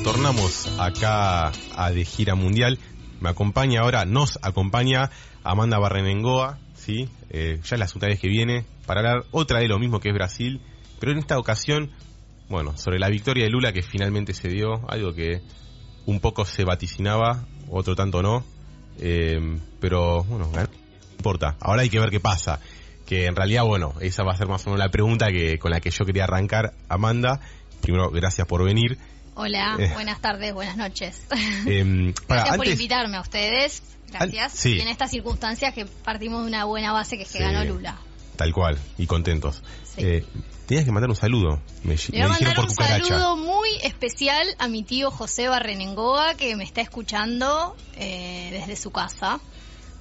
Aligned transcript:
retornamos 0.00 0.66
acá 0.78 1.52
a 1.76 1.90
De 1.90 2.06
Gira 2.06 2.34
Mundial. 2.34 2.78
Me 3.20 3.28
acompaña 3.28 3.82
ahora, 3.82 4.06
nos 4.06 4.38
acompaña 4.40 5.10
Amanda 5.44 5.78
Barrenengoa, 5.78 6.58
¿sí? 6.74 7.10
Eh, 7.28 7.60
ya 7.62 7.76
es 7.76 7.78
la 7.78 7.86
segunda 7.86 8.08
vez 8.08 8.18
que 8.18 8.28
viene 8.28 8.64
para 8.86 9.00
hablar 9.00 9.26
otra 9.30 9.58
de 9.60 9.68
lo 9.68 9.78
mismo 9.78 10.00
que 10.00 10.08
es 10.08 10.14
Brasil, 10.14 10.62
pero 10.98 11.12
en 11.12 11.18
esta 11.18 11.38
ocasión, 11.38 11.90
bueno, 12.48 12.78
sobre 12.78 12.98
la 12.98 13.10
victoria 13.10 13.44
de 13.44 13.50
Lula 13.50 13.74
que 13.74 13.82
finalmente 13.82 14.32
se 14.32 14.48
dio, 14.48 14.88
algo 14.88 15.12
que 15.12 15.42
un 16.06 16.18
poco 16.20 16.46
se 16.46 16.64
vaticinaba, 16.64 17.44
otro 17.68 17.94
tanto 17.94 18.22
no, 18.22 18.42
eh, 18.98 19.58
pero 19.80 20.24
bueno, 20.24 20.50
no 20.50 20.62
importa, 21.18 21.58
ahora 21.60 21.82
hay 21.82 21.90
que 21.90 22.00
ver 22.00 22.08
qué 22.08 22.20
pasa. 22.20 22.58
Que 23.04 23.26
en 23.26 23.36
realidad, 23.36 23.64
bueno, 23.64 23.92
esa 24.00 24.22
va 24.22 24.32
a 24.32 24.36
ser 24.38 24.48
más 24.48 24.66
o 24.66 24.70
menos 24.70 24.78
la 24.78 24.90
pregunta 24.90 25.26
que 25.26 25.58
con 25.58 25.72
la 25.72 25.80
que 25.80 25.90
yo 25.90 26.06
quería 26.06 26.24
arrancar, 26.24 26.72
Amanda. 26.88 27.40
Primero, 27.82 28.10
gracias 28.10 28.46
por 28.46 28.64
venir. 28.64 28.98
Hola, 29.34 29.76
Eh. 29.78 29.90
buenas 29.94 30.20
tardes, 30.20 30.52
buenas 30.52 30.76
noches. 30.76 31.22
Em, 31.66 32.12
para, 32.26 32.40
Gracias 32.42 32.56
por 32.56 32.66
invitarme 32.68 33.16
a 33.16 33.20
ustedes. 33.20 33.82
Gracias. 34.08 34.52
An- 34.52 34.58
sí. 34.58 34.70
Y 34.76 34.80
en 34.80 34.88
estas 34.88 35.10
circunstancias 35.10 35.72
que 35.72 35.86
partimos 35.86 36.42
de 36.42 36.48
una 36.48 36.64
buena 36.64 36.92
base 36.92 37.16
que 37.16 37.22
es 37.22 37.30
que 37.30 37.38
Sí. 37.38 37.44
ganó 37.44 37.64
Lula. 37.64 37.96
Tal 38.36 38.52
cual, 38.52 38.78
y 38.98 39.06
contentos. 39.06 39.62
Sí. 39.84 40.02
Eh, 40.02 40.24
tenías 40.66 40.84
que 40.84 40.92
mandar 40.92 41.10
un 41.10 41.16
saludo. 41.16 41.60
Me, 41.84 41.94
Le 41.96 42.02
voy 42.12 42.20
a 42.22 42.28
mandar 42.28 42.58
un 42.60 42.66
cucaracha. 42.66 43.04
saludo 43.06 43.36
muy 43.36 43.68
especial 43.82 44.46
a 44.58 44.66
mi 44.68 44.82
tío 44.82 45.10
José 45.10 45.48
Barrenengoa 45.48 46.34
que 46.34 46.56
me 46.56 46.64
está 46.64 46.80
escuchando 46.80 47.76
eh, 47.96 48.48
desde 48.52 48.76
su 48.76 48.90
casa. 48.90 49.40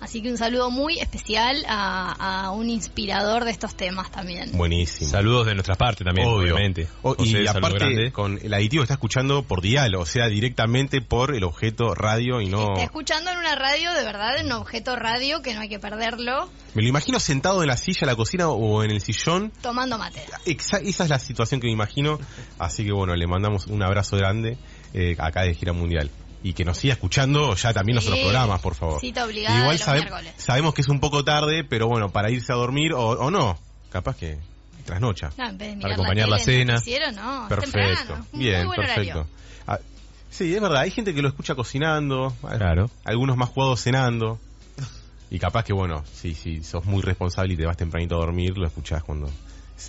Así 0.02 0.22
que 0.22 0.32
un 0.32 0.38
saludo 0.38 0.72
muy 0.72 0.98
especial 1.00 1.66
a, 1.68 2.46
a 2.46 2.52
un 2.52 2.70
inspirador 2.70 3.44
de 3.44 3.52
estos 3.52 3.76
temas 3.76 4.10
también. 4.12 4.52
Buenísimo. 4.54 5.10
Saludos 5.10 5.48
de 5.48 5.56
nuestra 5.56 5.76
parte 5.76 6.04
también, 6.06 6.28
Obvio. 6.28 6.54
obviamente. 6.54 6.88
O- 7.02 7.16
José, 7.16 7.44
y 7.44 7.48
aparte, 7.48 7.78
grande. 7.80 8.12
con 8.12 8.40
el 8.42 8.54
aditivo 8.54 8.84
está 8.84 8.94
escuchando 8.96 9.44
por 9.44 9.62
dial, 9.62 9.96
o 9.96 10.06
sea, 10.06 10.28
directamente 10.28 11.02
por 11.02 11.36
el 11.36 11.44
objeto 11.44 11.94
radio 11.96 12.40
y 12.42 12.48
no... 12.48 12.70
Está 12.74 12.84
escuchando 12.84 13.30
en 13.32 13.38
una 13.40 13.56
radio, 13.56 13.92
de 13.94 14.04
verdad, 14.04 14.38
en 14.40 14.46
un 14.48 14.54
objeto 14.54 14.96
radio 14.96 15.42
que 15.42 15.54
no 15.54 15.62
hay 15.62 15.70
que 15.70 15.80
perderlo, 15.80 16.50
Me 16.76 16.82
lo 16.84 16.88
imagino 16.88 17.20
sentado 17.20 17.62
en 17.62 17.68
la 17.68 17.76
silla, 17.78 18.00
en 18.04 18.08
la 18.08 18.16
cocina 18.16 18.48
o 18.50 18.84
en 18.84 18.92
el 18.92 19.02
sillón. 19.02 19.52
tomando 19.62 19.98
mate. 19.98 20.24
Exa- 20.46 20.82
esa 20.82 21.04
es 21.04 21.10
la 21.10 21.20
situación 21.20 21.60
que 21.60 21.68
me 21.68 21.74
imagino. 21.74 22.20
Así 22.58 22.86
que 22.86 22.92
bueno, 22.94 23.16
le 23.16 23.28
mandamos 23.28 23.68
un 23.68 23.84
abrazo 23.84 24.16
grande 24.18 24.58
eh, 24.94 25.16
acá 25.20 25.42
de 25.44 25.54
Gira 25.56 25.74
Mundial. 25.74 26.10
Y 26.42 26.54
que 26.54 26.64
nos 26.64 26.78
siga 26.78 26.94
escuchando 26.94 27.54
ya 27.56 27.74
también 27.74 27.96
los 27.96 28.06
Sí. 28.06 28.12
otros 28.12 28.24
programas, 28.24 28.62
por 28.62 28.76
favor. 28.76 29.02
Cita 29.02 29.26
obligada 29.26 29.58
Igual 29.60 29.74
los 29.76 29.82
sabe- 29.82 30.34
sabemos 30.38 30.74
que 30.74 30.82
es 30.82 30.88
un 30.88 31.00
poco 31.02 31.24
tarde, 31.26 31.64
pero 31.66 31.88
bueno, 31.88 32.10
para 32.10 32.32
irse 32.32 32.54
a 32.54 32.56
dormir 32.56 32.94
o, 32.94 33.02
o 33.10 33.30
no. 33.32 33.60
Capaz 33.92 34.16
que 34.16 34.38
trasnocha. 34.86 35.32
No, 35.38 35.50
en 35.50 35.58
vez 35.58 35.70
de 35.70 35.76
mirar 35.76 35.82
Para 35.82 35.94
acompañar 35.96 36.30
la 36.30 36.38
tele, 36.38 36.60
cena. 36.60 36.74
noticiero, 36.76 37.12
no, 37.12 37.46
Perfecto. 37.50 38.18
Bien, 38.34 38.66
muy 38.68 38.78
buen 38.78 38.88
perfecto. 38.88 39.28
Ah, 39.68 39.80
sí, 40.30 40.56
es 40.56 40.62
verdad, 40.62 40.80
hay 40.82 40.92
gente 40.92 41.14
que 41.14 41.22
lo 41.22 41.28
escucha 41.28 41.56
cocinando, 41.56 42.34
Claro. 42.58 42.90
algunos 43.04 43.36
más 43.36 43.50
jugados 43.50 43.82
cenando. 43.82 44.40
Y 45.32 45.38
capaz 45.40 45.64
que, 45.66 45.74
bueno, 45.74 46.04
si, 46.12 46.34
si 46.34 46.64
sos 46.64 46.86
muy 46.86 47.02
responsable 47.04 47.54
y 47.54 47.58
te 47.58 47.66
vas 47.66 47.78
tempranito 47.78 48.16
a 48.16 48.20
dormir, 48.20 48.58
lo 48.58 48.66
escuchás 48.66 49.04
cuando 49.04 49.30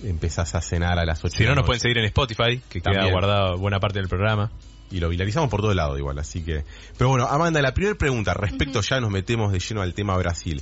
empezás 0.05 0.55
a 0.55 0.61
cenar 0.61 0.99
a 0.99 1.05
las 1.05 1.25
8 1.25 1.35
Si 1.39 1.45
no, 1.45 1.55
nos 1.55 1.65
pueden 1.65 1.81
seguir 1.81 1.97
en 1.99 2.05
Spotify, 2.07 2.61
que 2.69 2.81
También. 2.81 3.05
queda 3.07 3.13
guardado 3.13 3.57
buena 3.57 3.79
parte 3.81 4.01
del 4.01 4.09
programa. 4.09 4.51
Y 4.91 4.99
lo 5.01 5.09
viralizamos 5.09 5.49
por 5.51 5.61
todo 5.61 5.73
lado 5.75 5.97
igual, 5.99 6.19
así 6.19 6.43
que... 6.43 6.65
Pero 6.99 7.11
bueno, 7.11 7.27
Amanda, 7.27 7.63
la 7.63 7.73
primera 7.75 7.97
pregunta, 7.97 8.35
respecto 8.35 8.81
ya 8.81 9.01
nos 9.01 9.11
metemos 9.11 9.53
de 9.53 9.61
lleno 9.61 9.83
al 9.83 9.95
tema 9.95 10.17
Brasil. 10.17 10.61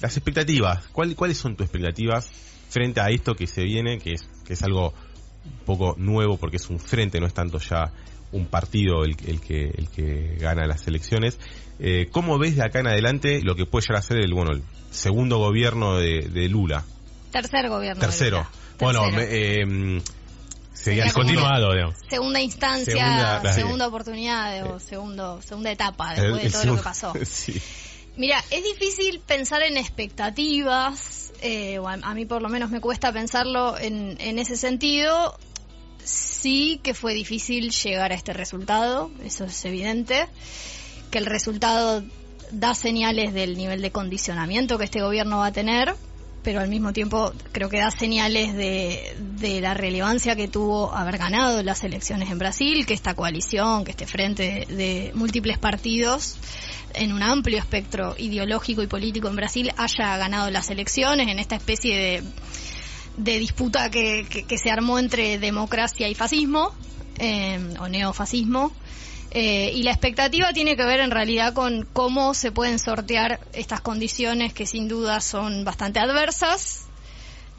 Las 0.00 0.16
expectativas, 0.16 0.86
¿cuál- 0.88 1.14
¿cuáles 1.16 1.38
son 1.38 1.56
tus 1.56 1.64
expectativas 1.66 2.30
frente 2.68 3.00
a 3.00 3.08
esto 3.08 3.34
que 3.34 3.46
se 3.46 3.62
viene, 3.64 3.98
que 3.98 4.12
es, 4.12 4.28
que 4.46 4.52
es 4.52 4.62
algo 4.62 4.92
un 5.44 5.64
poco 5.64 5.94
nuevo 5.98 6.36
porque 6.36 6.56
es 6.58 6.68
un 6.68 6.78
frente, 6.78 7.20
no 7.20 7.26
es 7.26 7.34
tanto 7.34 7.58
ya 7.58 7.90
un 8.32 8.46
partido 8.46 9.02
el, 9.04 9.16
el 9.26 9.40
que, 9.40 9.64
el 9.76 9.88
que 9.88 10.36
gana 10.38 10.66
las 10.66 10.86
elecciones? 10.86 11.38
Eh, 11.78 12.08
¿Cómo 12.12 12.38
ves 12.38 12.56
de 12.56 12.62
acá 12.64 12.80
en 12.80 12.88
adelante 12.88 13.40
lo 13.42 13.54
que 13.56 13.64
puede 13.64 13.86
llegar 13.86 13.98
a 14.00 14.02
ser 14.02 14.18
el, 14.18 14.34
bueno, 14.34 14.52
el 14.52 14.62
segundo 14.90 15.38
gobierno 15.38 15.96
de, 15.96 16.28
de 16.30 16.48
Lula? 16.50 16.84
Tercer 17.32 17.68
gobierno. 17.70 18.00
de 18.00 18.06
Tercero. 18.06 18.36
Lula. 18.38 18.50
Bueno, 18.78 19.02
Tercero. 19.10 19.26
eh, 19.32 20.02
Continuado, 21.12 21.72
digamos. 21.72 21.96
segunda 22.08 22.40
instancia, 22.40 23.40
Segunda, 23.54 23.86
oportunidad 23.88 24.66
o 24.72 24.80
segundo, 24.80 25.40
segunda 25.42 25.70
etapa 25.70 26.14
el- 26.14 26.22
después 26.22 26.42
de 26.44 26.50
todo 26.50 26.64
lo 26.64 26.76
que 26.76 26.82
pasó. 26.82 27.12
sí. 27.24 27.60
Mira, 28.16 28.42
es 28.50 28.62
difícil 28.64 29.20
pensar 29.20 29.62
en 29.62 29.76
expectativas, 29.76 31.32
eh, 31.42 31.78
o 31.78 31.88
a, 31.88 31.94
a 31.94 32.14
mí 32.14 32.26
por 32.26 32.42
lo 32.42 32.48
menos 32.48 32.70
me 32.70 32.80
cuesta 32.80 33.12
pensarlo 33.12 33.78
en, 33.78 34.16
en 34.20 34.38
ese 34.38 34.56
sentido. 34.56 35.38
Sí 36.02 36.80
que 36.82 36.94
fue 36.94 37.12
difícil 37.14 37.70
llegar 37.70 38.12
a 38.12 38.14
este 38.14 38.32
resultado, 38.32 39.10
eso 39.24 39.44
es 39.44 39.64
evidente, 39.64 40.26
que 41.10 41.18
el 41.18 41.26
resultado 41.26 42.02
da 42.52 42.74
señales 42.74 43.32
del 43.34 43.56
nivel 43.56 43.80
de 43.82 43.92
condicionamiento 43.92 44.78
que 44.78 44.84
este 44.84 45.02
gobierno 45.02 45.38
va 45.38 45.46
a 45.46 45.52
tener, 45.52 45.94
pero 46.42 46.60
al 46.60 46.68
mismo 46.68 46.92
tiempo 46.92 47.32
creo 47.52 47.68
que 47.68 47.78
da 47.80 47.90
señales 47.90 48.54
de, 48.54 49.14
de 49.18 49.60
la 49.60 49.74
relevancia 49.74 50.36
que 50.36 50.48
tuvo 50.48 50.94
haber 50.94 51.18
ganado 51.18 51.62
las 51.62 51.84
elecciones 51.84 52.30
en 52.30 52.38
Brasil, 52.38 52.86
que 52.86 52.94
esta 52.94 53.14
coalición, 53.14 53.84
que 53.84 53.90
este 53.90 54.06
frente 54.06 54.66
de, 54.68 55.10
múltiples 55.14 55.58
partidos 55.58 56.36
en 56.94 57.12
un 57.12 57.22
amplio 57.22 57.58
espectro 57.58 58.14
ideológico 58.18 58.82
y 58.82 58.86
político 58.86 59.28
en 59.28 59.36
Brasil 59.36 59.70
haya 59.76 60.16
ganado 60.16 60.50
las 60.50 60.70
elecciones 60.70 61.28
en 61.28 61.38
esta 61.38 61.56
especie 61.56 61.96
de, 61.96 62.22
de 63.16 63.38
disputa 63.38 63.90
que, 63.90 64.26
que- 64.28 64.44
que 64.44 64.58
se 64.58 64.70
armó 64.70 64.98
entre 64.98 65.38
democracia 65.38 66.08
y 66.08 66.14
fascismo, 66.14 66.72
eh, 67.18 67.60
o 67.78 67.88
neofascismo. 67.88 68.72
Eh, 69.32 69.70
y 69.74 69.84
la 69.84 69.92
expectativa 69.92 70.52
tiene 70.52 70.76
que 70.76 70.84
ver 70.84 71.00
en 71.00 71.12
realidad 71.12 71.54
con 71.54 71.86
cómo 71.92 72.34
se 72.34 72.50
pueden 72.50 72.80
sortear 72.80 73.38
estas 73.52 73.80
condiciones 73.80 74.52
que 74.52 74.66
sin 74.66 74.88
duda 74.88 75.20
son 75.20 75.64
bastante 75.64 76.00
adversas, 76.00 76.86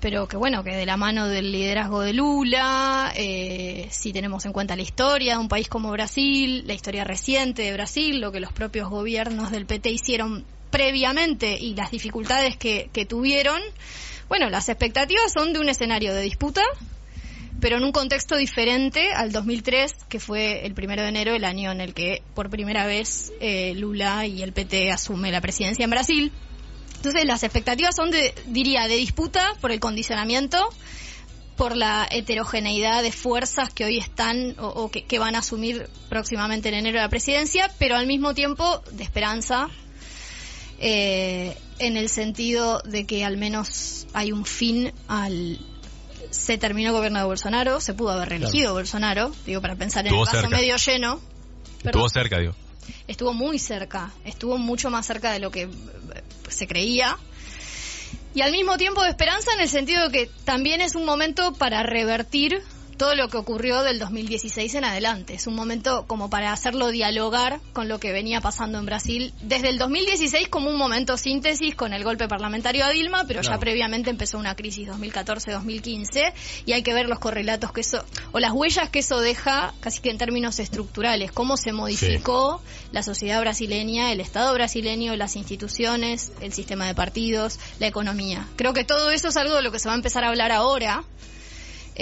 pero 0.02 0.28
que 0.28 0.36
bueno, 0.36 0.66
que 0.66 0.76
de 0.76 0.86
la 0.86 0.98
mano 0.98 1.30
del 1.30 1.54
liderazgo 1.54 2.02
de 2.02 2.12
Lula, 2.12 3.14
eh, 3.16 3.88
si 3.90 4.12
tenemos 4.12 4.46
en 4.46 4.52
cuenta 4.52 4.76
la 4.76 4.82
historia 4.82 5.36
de 5.36 5.40
un 5.40 5.48
país 5.48 5.70
como 5.70 5.92
Brasil, 5.92 6.64
la 6.68 6.74
historia 6.74 7.06
reciente 7.06 7.62
de 7.62 7.74
Brasil, 7.74 8.20
lo 8.20 8.34
que 8.34 8.42
los 8.42 8.52
propios 8.52 8.90
gobiernos 8.90 9.50
del 9.50 9.66
PT 9.66 9.92
hicieron 9.92 10.44
previamente 10.72 11.58
y 11.58 11.76
las 11.76 11.92
dificultades 11.92 12.58
que, 12.58 12.90
que 12.92 13.06
tuvieron, 13.06 13.62
bueno, 14.28 14.50
las 14.50 14.68
expectativas 14.68 15.32
son 15.32 15.54
de 15.54 15.60
un 15.60 15.70
escenario 15.70 16.14
de 16.14 16.22
disputa, 16.22 16.64
pero 17.62 17.78
en 17.78 17.84
un 17.84 17.92
contexto 17.92 18.36
diferente 18.36 19.14
al 19.14 19.32
2003, 19.32 19.94
que 20.10 20.20
fue 20.20 20.66
el 20.66 20.74
primero 20.74 21.04
de 21.04 21.10
enero, 21.10 21.36
el 21.36 21.46
año 21.46 21.72
en 21.72 21.80
el 21.80 21.94
que 21.94 22.24
por 22.34 22.50
primera 22.50 22.86
vez 22.88 23.32
eh, 23.40 23.74
Lula 23.76 24.26
y 24.26 24.42
el 24.42 24.52
PT 24.52 24.92
asume 24.92 25.32
la 25.32 25.40
presidencia 25.40 25.86
en 25.86 25.92
Brasil. 25.92 26.32
Entonces 26.98 27.26
las 27.26 27.44
expectativas 27.44 27.96
son, 27.96 28.12
de, 28.12 28.34
diría, 28.48 28.88
de 28.88 28.96
disputa 28.96 29.54
por 29.62 29.72
el 29.72 29.80
condicionamiento, 29.80 30.58
por 31.56 31.78
la 31.78 32.08
heterogeneidad 32.10 33.04
de 33.04 33.12
fuerzas 33.12 33.72
que 33.72 33.86
hoy 33.86 34.00
están 34.00 34.56
o, 34.58 34.90
que 34.90 35.20
van 35.20 35.36
a 35.36 35.40
asumir 35.40 35.88
próximamente 36.10 36.70
en 36.70 36.76
enero 36.76 36.98
la 36.98 37.10
presidencia, 37.10 37.72
pero 37.78 37.96
al 37.96 38.08
mismo 38.08 38.34
tiempo 38.34 38.82
de 38.92 39.04
esperanza, 39.04 39.70
eh, 40.80 41.56
en 41.78 41.98
el 41.98 42.10
sentido 42.10 42.82
de 42.86 43.06
que 43.06 43.24
al 43.24 43.38
menos 43.38 44.08
hay 44.14 44.32
un 44.32 44.46
fin 44.46 44.92
al... 45.08 45.60
Se 46.32 46.58
terminó 46.58 46.90
el 46.90 46.96
gobierno 46.96 47.20
de 47.20 47.26
Bolsonaro, 47.26 47.80
se 47.82 47.94
pudo 47.94 48.12
haber 48.12 48.30
reelegido 48.30 48.74
Bolsonaro, 48.74 49.32
digo, 49.46 49.62
para 49.62 49.76
pensar 49.76 50.06
en 50.08 50.14
Estuvo 50.14 50.24
el 50.24 50.26
vaso 50.28 50.42
cerca. 50.42 50.58
medio 50.58 50.76
lleno. 50.78 51.20
Perdón 51.84 52.02
Estuvo 52.04 52.10
cerca, 52.10 52.40
digo. 52.40 52.56
estuvo 53.08 53.34
muy 53.34 53.60
cerca, 53.60 54.12
estuvo 54.26 54.58
mucho 54.58 54.90
más 54.90 55.06
cerca 55.06 55.32
de 55.32 55.40
lo 55.40 55.52
que 55.52 55.64
eh, 55.64 55.70
se 56.50 56.68
creía. 56.68 57.18
Y 58.34 58.42
al 58.42 58.52
mismo 58.52 58.78
tiempo 58.78 59.04
de 59.04 59.10
esperanza 59.10 59.52
en 59.54 59.62
el 59.62 59.68
sentido 59.70 60.08
de 60.08 60.12
que 60.12 60.32
también 60.46 60.80
es 60.80 60.96
un 60.96 61.06
momento 61.06 61.54
para 61.54 61.84
revertir 61.84 62.62
todo 63.02 63.16
lo 63.16 63.30
que 63.30 63.38
ocurrió 63.38 63.82
del 63.82 63.98
2016 63.98 64.76
en 64.76 64.86
adelante. 64.86 65.34
Es 65.34 65.48
un 65.48 65.56
momento 65.56 66.06
como 66.06 66.30
para 66.30 66.54
hacerlo 66.54 66.90
dialogar 66.90 67.60
con 67.74 67.90
lo 67.90 68.00
que 68.00 68.12
venía 68.12 68.42
pasando 68.42 68.78
en 68.78 68.86
Brasil 68.86 69.34
desde 69.42 69.70
el 69.70 69.80
2016 69.80 70.50
como 70.50 70.70
un 70.70 70.78
momento 70.78 71.18
síntesis 71.18 71.74
con 71.74 71.94
el 71.94 72.04
golpe 72.04 72.28
parlamentario 72.28 72.86
a 72.86 72.92
Dilma, 72.92 73.26
pero 73.26 73.42
ya 73.42 73.58
previamente 73.58 74.12
empezó 74.12 74.38
una 74.38 74.56
crisis 74.56 74.88
2014-2015 74.90 76.32
y 76.68 76.74
hay 76.74 76.84
que 76.84 76.94
ver 76.94 77.10
los 77.10 77.18
correlatos 77.18 77.72
que 77.72 77.82
eso, 77.82 78.06
o 78.34 78.40
las 78.40 78.52
huellas 78.52 78.92
que 78.92 79.00
eso 79.00 79.20
deja 79.20 79.74
casi 79.80 80.00
que 80.00 80.12
en 80.12 80.20
términos 80.20 80.60
estructurales, 80.60 81.32
cómo 81.32 81.58
se 81.58 81.74
modificó 81.74 82.62
la 82.92 83.02
sociedad 83.02 83.42
brasileña, 83.42 84.12
el 84.12 84.20
Estado 84.20 84.54
brasileño, 84.54 85.16
las 85.16 85.38
instituciones, 85.38 86.32
el 86.40 86.54
sistema 86.54 86.86
de 86.86 86.94
partidos, 86.94 87.58
la 87.80 87.88
economía. 87.88 88.46
Creo 88.58 88.74
que 88.74 88.84
todo 88.84 89.10
eso 89.10 89.30
es 89.30 89.38
algo 89.38 89.56
de 89.56 89.64
lo 89.64 89.72
que 89.72 89.80
se 89.80 89.88
va 89.90 89.94
a 89.94 89.98
empezar 89.98 90.24
a 90.24 90.28
hablar 90.28 90.52
ahora. 90.52 91.04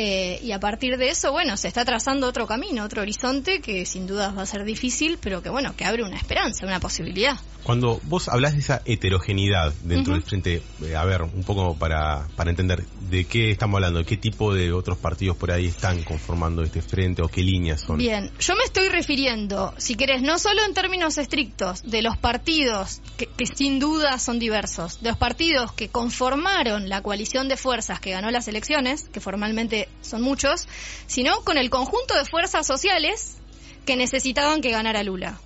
Eh, 0.02 0.40
y 0.42 0.54
a 0.54 0.62
partir 0.62 0.96
de 0.96 1.10
eso, 1.10 1.34
bueno, 1.34 1.58
se 1.58 1.68
está 1.68 1.84
trazando 1.84 2.26
otro 2.26 2.48
camino, 2.48 2.86
otro 2.86 3.02
horizonte 3.02 3.60
que 3.60 3.86
sin 3.86 4.08
dudas 4.08 4.38
va 4.38 4.44
a 4.44 4.46
ser 4.46 4.64
difícil, 4.64 5.18
pero 5.22 5.44
que 5.44 5.50
bueno, 5.50 5.76
que 5.76 5.84
abre 5.84 6.04
una 6.04 6.16
esperanza, 6.16 6.66
una 6.66 6.80
posibilidad. 6.80 7.38
Cuando 7.64 8.00
vos 8.04 8.30
hablas 8.30 8.54
de 8.54 8.60
esa 8.60 8.82
heterogeneidad 8.86 9.74
dentro 9.84 10.14
del 10.14 10.24
frente, 10.24 10.62
eh, 10.86 10.96
a 10.96 11.04
ver, 11.04 11.24
un 11.24 11.44
poco 11.44 11.76
para, 11.76 12.26
para 12.38 12.50
entender 12.50 12.86
de 13.10 13.26
qué 13.26 13.52
estamos 13.52 13.76
hablando, 13.76 14.00
de 14.00 14.06
qué 14.06 14.16
tipo 14.16 14.54
de 14.54 14.72
otros 14.72 14.98
partidos 14.98 15.36
por 15.36 15.52
ahí 15.52 15.66
están 15.66 16.02
conformando 16.04 16.64
este 16.64 16.82
frente 16.82 17.22
o 17.22 17.28
qué 17.28 17.42
líneas 17.42 17.82
son. 17.82 17.98
Bien, 17.98 18.32
yo 18.40 18.56
me 18.56 18.64
estoy 18.64 18.88
refiriendo, 18.88 19.74
si 19.78 19.96
querés, 19.96 20.22
no 20.22 20.40
solo 20.40 20.64
en 20.64 20.74
términos 20.74 21.18
estrictos 21.18 21.84
de 21.84 22.04
los 22.04 22.16
partidos, 22.16 23.02
que, 23.18 23.26
que 23.26 23.46
sin 23.46 23.80
duda 23.80 24.18
son 24.18 24.40
diversos, 24.40 25.02
de 25.02 25.10
los 25.10 25.18
partidos 25.18 25.74
que 25.74 25.90
conformaron 25.90 26.88
la 26.88 27.02
coalición 27.02 27.50
de 27.50 27.58
fuerzas 27.58 28.00
que 28.00 28.12
ganó 28.12 28.32
las 28.32 28.48
elecciones, 28.48 29.10
que 29.12 29.20
formalmente 29.20 29.89
son 30.02 30.22
muchos, 30.22 30.68
sino 31.08 31.42
con 31.42 31.58
el 31.58 31.70
conjunto 31.70 32.16
de 32.16 32.26
fuerzas 32.26 32.66
sociales 32.66 33.38
que 33.86 33.96
necesitaban 33.96 34.62
que 34.62 34.72
ganara 34.72 35.04
Lula 35.04 35.40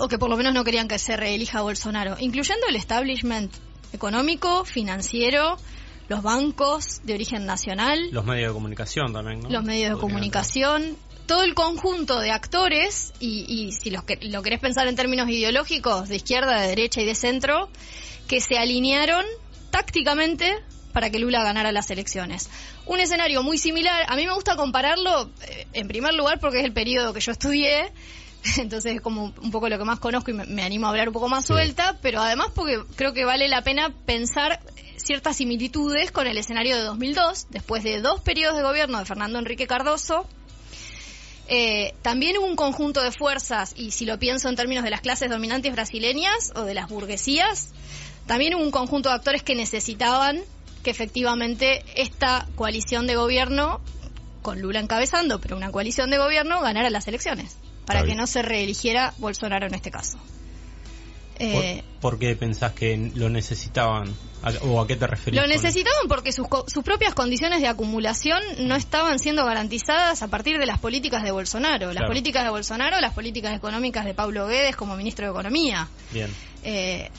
o 0.00 0.08
que 0.08 0.18
por 0.18 0.30
lo 0.30 0.36
menos 0.36 0.54
no 0.54 0.64
querían 0.64 0.88
que 0.88 0.98
se 0.98 1.16
reelija 1.16 1.60
Bolsonaro, 1.60 2.16
incluyendo 2.18 2.66
el 2.68 2.76
establishment 2.76 3.52
económico, 3.92 4.64
financiero, 4.64 5.58
los 6.08 6.22
bancos 6.22 7.02
de 7.04 7.14
origen 7.14 7.46
nacional, 7.46 8.10
Los 8.10 8.24
medios 8.24 8.48
de 8.48 8.54
comunicación 8.54 9.12
también, 9.12 9.40
¿no? 9.40 9.50
los 9.50 9.62
medios 9.62 9.90
de 9.90 9.96
Podrían 9.96 10.10
comunicación, 10.10 10.96
todo 11.26 11.44
el 11.44 11.54
conjunto 11.54 12.18
de 12.18 12.30
actores, 12.30 13.12
y, 13.20 13.44
y 13.46 13.72
si 13.72 13.90
los 13.90 14.04
que, 14.04 14.18
lo 14.22 14.42
querés 14.42 14.60
pensar 14.60 14.88
en 14.88 14.96
términos 14.96 15.28
ideológicos, 15.28 16.08
de 16.08 16.16
izquierda, 16.16 16.60
de 16.60 16.68
derecha 16.68 17.02
y 17.02 17.04
de 17.04 17.14
centro, 17.14 17.68
que 18.26 18.40
se 18.40 18.56
alinearon 18.56 19.24
tácticamente 19.70 20.56
para 20.92 21.10
que 21.10 21.18
Lula 21.18 21.42
ganara 21.42 21.72
las 21.72 21.90
elecciones. 21.90 22.48
Un 22.86 23.00
escenario 23.00 23.42
muy 23.42 23.58
similar, 23.58 24.04
a 24.08 24.16
mí 24.16 24.26
me 24.26 24.34
gusta 24.34 24.56
compararlo, 24.56 25.30
eh, 25.48 25.66
en 25.72 25.88
primer 25.88 26.14
lugar, 26.14 26.40
porque 26.40 26.58
es 26.58 26.64
el 26.64 26.72
periodo 26.72 27.12
que 27.12 27.20
yo 27.20 27.32
estudié, 27.32 27.92
entonces 28.58 28.96
es 28.96 29.00
como 29.00 29.32
un 29.40 29.50
poco 29.50 29.68
lo 29.68 29.78
que 29.78 29.84
más 29.84 30.00
conozco 30.00 30.30
y 30.30 30.34
me, 30.34 30.46
me 30.46 30.62
animo 30.62 30.86
a 30.86 30.90
hablar 30.90 31.08
un 31.08 31.14
poco 31.14 31.28
más 31.28 31.46
suelta, 31.46 31.98
pero 32.02 32.20
además 32.20 32.48
porque 32.54 32.80
creo 32.96 33.12
que 33.12 33.24
vale 33.24 33.48
la 33.48 33.62
pena 33.62 33.92
pensar 34.06 34.60
ciertas 34.96 35.36
similitudes 35.36 36.12
con 36.12 36.26
el 36.26 36.38
escenario 36.38 36.76
de 36.76 36.82
2002, 36.82 37.46
después 37.50 37.82
de 37.82 38.00
dos 38.00 38.20
periodos 38.20 38.56
de 38.56 38.62
gobierno 38.62 38.98
de 38.98 39.04
Fernando 39.04 39.38
Enrique 39.38 39.66
Cardoso. 39.66 40.26
Eh, 41.48 41.94
también 42.02 42.38
hubo 42.38 42.46
un 42.46 42.54
conjunto 42.54 43.02
de 43.02 43.10
fuerzas, 43.10 43.72
y 43.76 43.90
si 43.90 44.04
lo 44.04 44.18
pienso 44.18 44.48
en 44.48 44.56
términos 44.56 44.84
de 44.84 44.90
las 44.90 45.00
clases 45.00 45.30
dominantes 45.30 45.72
brasileñas 45.72 46.52
o 46.54 46.62
de 46.62 46.74
las 46.74 46.88
burguesías, 46.88 47.70
también 48.26 48.54
hubo 48.54 48.62
un 48.62 48.70
conjunto 48.70 49.08
de 49.08 49.16
actores 49.16 49.42
que 49.42 49.56
necesitaban 49.56 50.42
que 50.82 50.90
efectivamente 50.90 51.84
esta 51.94 52.46
coalición 52.54 53.06
de 53.06 53.16
gobierno, 53.16 53.80
con 54.42 54.60
Lula 54.60 54.80
encabezando, 54.80 55.40
pero 55.40 55.56
una 55.56 55.70
coalición 55.70 56.10
de 56.10 56.18
gobierno, 56.18 56.60
ganara 56.60 56.88
las 56.90 57.06
elecciones, 57.08 57.56
para 57.86 58.04
que 58.04 58.14
no 58.14 58.26
se 58.26 58.42
reeligiera 58.42 59.12
Bolsonaro 59.18 59.66
en 59.66 59.74
este 59.74 59.90
caso. 59.90 60.18
Eh, 61.42 61.82
¿Por, 62.00 62.12
por 62.12 62.18
qué 62.20 62.36
pensás 62.36 62.72
que 62.72 63.10
lo 63.14 63.30
necesitaban? 63.30 64.14
¿A- 64.42 64.52
¿O 64.66 64.78
a 64.80 64.86
qué 64.86 64.96
te 64.96 65.06
referís? 65.06 65.40
Lo 65.40 65.46
necesitaban 65.46 66.06
porque 66.06 66.32
sus, 66.32 66.46
sus 66.66 66.82
propias 66.84 67.14
condiciones 67.14 67.62
de 67.62 67.68
acumulación 67.68 68.42
no 68.60 68.74
estaban 68.76 69.18
siendo 69.18 69.44
garantizadas 69.46 70.22
a 70.22 70.28
partir 70.28 70.58
de 70.58 70.66
las 70.66 70.78
políticas 70.78 71.22
de 71.22 71.30
Bolsonaro. 71.30 71.86
Las 71.88 71.96
Claro. 71.96 72.08
políticas 72.08 72.44
de 72.44 72.50
Bolsonaro, 72.50 73.00
las 73.00 73.14
políticas 73.14 73.56
económicas 73.56 74.04
de 74.04 74.12
Pablo 74.14 74.46
Guedes 74.48 74.76
como 74.76 74.96
ministro 74.96 75.26
de 75.26 75.30
Economía. 75.32 75.88
Bien. 76.12 76.30
Eh, 76.62 77.10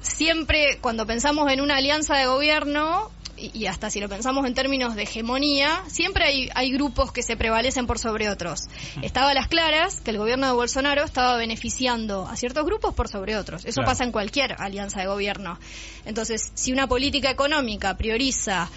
siempre 0.00 0.78
cuando 0.80 1.06
pensamos 1.06 1.50
en 1.50 1.60
una 1.60 1.76
alianza 1.76 2.16
de 2.16 2.26
gobierno, 2.26 3.10
y, 3.36 3.66
hasta 3.66 3.88
si 3.88 4.00
lo 4.00 4.08
pensamos 4.08 4.46
en 4.46 4.54
términos 4.54 4.94
de 4.94 5.04
hegemonía, 5.04 5.82
siempre 5.88 6.24
hay, 6.24 6.50
hay 6.54 6.70
grupos 6.72 7.10
que 7.10 7.22
se 7.22 7.36
prevalecen 7.36 7.86
por 7.86 7.98
sobre 7.98 8.28
otros. 8.28 8.68
Estaba 9.02 9.30
a 9.30 9.34
las 9.34 9.48
claras 9.48 10.00
que 10.02 10.10
el 10.10 10.18
gobierno 10.18 10.46
de 10.46 10.52
Bolsonaro 10.52 11.04
estaba 11.04 11.36
beneficiando 11.36 12.26
a 12.26 12.36
ciertos 12.36 12.66
grupos 12.66 12.94
por 12.94 13.08
sobre 13.08 13.36
otros. 13.36 13.64
Eso 13.64 13.76
Claro. 13.80 13.86
pasa 13.92 14.04
en 14.04 14.12
cualquier 14.12 14.56
alianza 14.58 15.00
de 15.00 15.06
gobierno. 15.06 15.58
Entonces, 16.04 16.50
si 16.54 16.72
una 16.72 16.86
política 16.86 17.30
económica 17.30 17.96
prioriza 17.96 18.68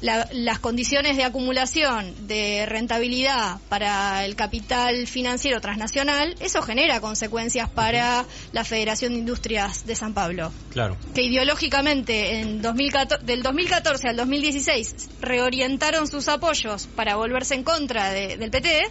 la- 0.00 0.28
las 0.32 0.58
condiciones 0.58 1.16
de 1.16 1.24
acumulación 1.24 2.26
de 2.26 2.66
rentabilidad 2.66 3.58
para 3.68 4.24
el 4.26 4.36
capital 4.36 5.06
financiero 5.06 5.60
transnacional, 5.60 6.34
eso 6.40 6.60
genera 6.62 7.00
consecuencias 7.00 7.70
para 7.70 8.26
la 8.52 8.64
Federación 8.64 9.12
de 9.14 9.20
Industrias 9.20 9.86
de 9.86 9.94
San 9.96 10.12
Pablo, 10.12 10.52
Claro. 10.72 10.96
que 11.14 11.22
ideológicamente 11.22 12.40
en 12.40 12.60
2014, 12.60 13.24
del 13.24 13.42
2014 13.42 14.08
al 14.08 14.16
2016 14.16 15.08
reorientaron 15.20 16.06
sus 16.06 16.28
apoyos 16.28 16.86
para 16.86 17.16
volverse 17.16 17.54
en 17.54 17.62
contra 17.64 18.10
de- 18.12 18.36
del 18.36 18.50
PT, 18.50 18.82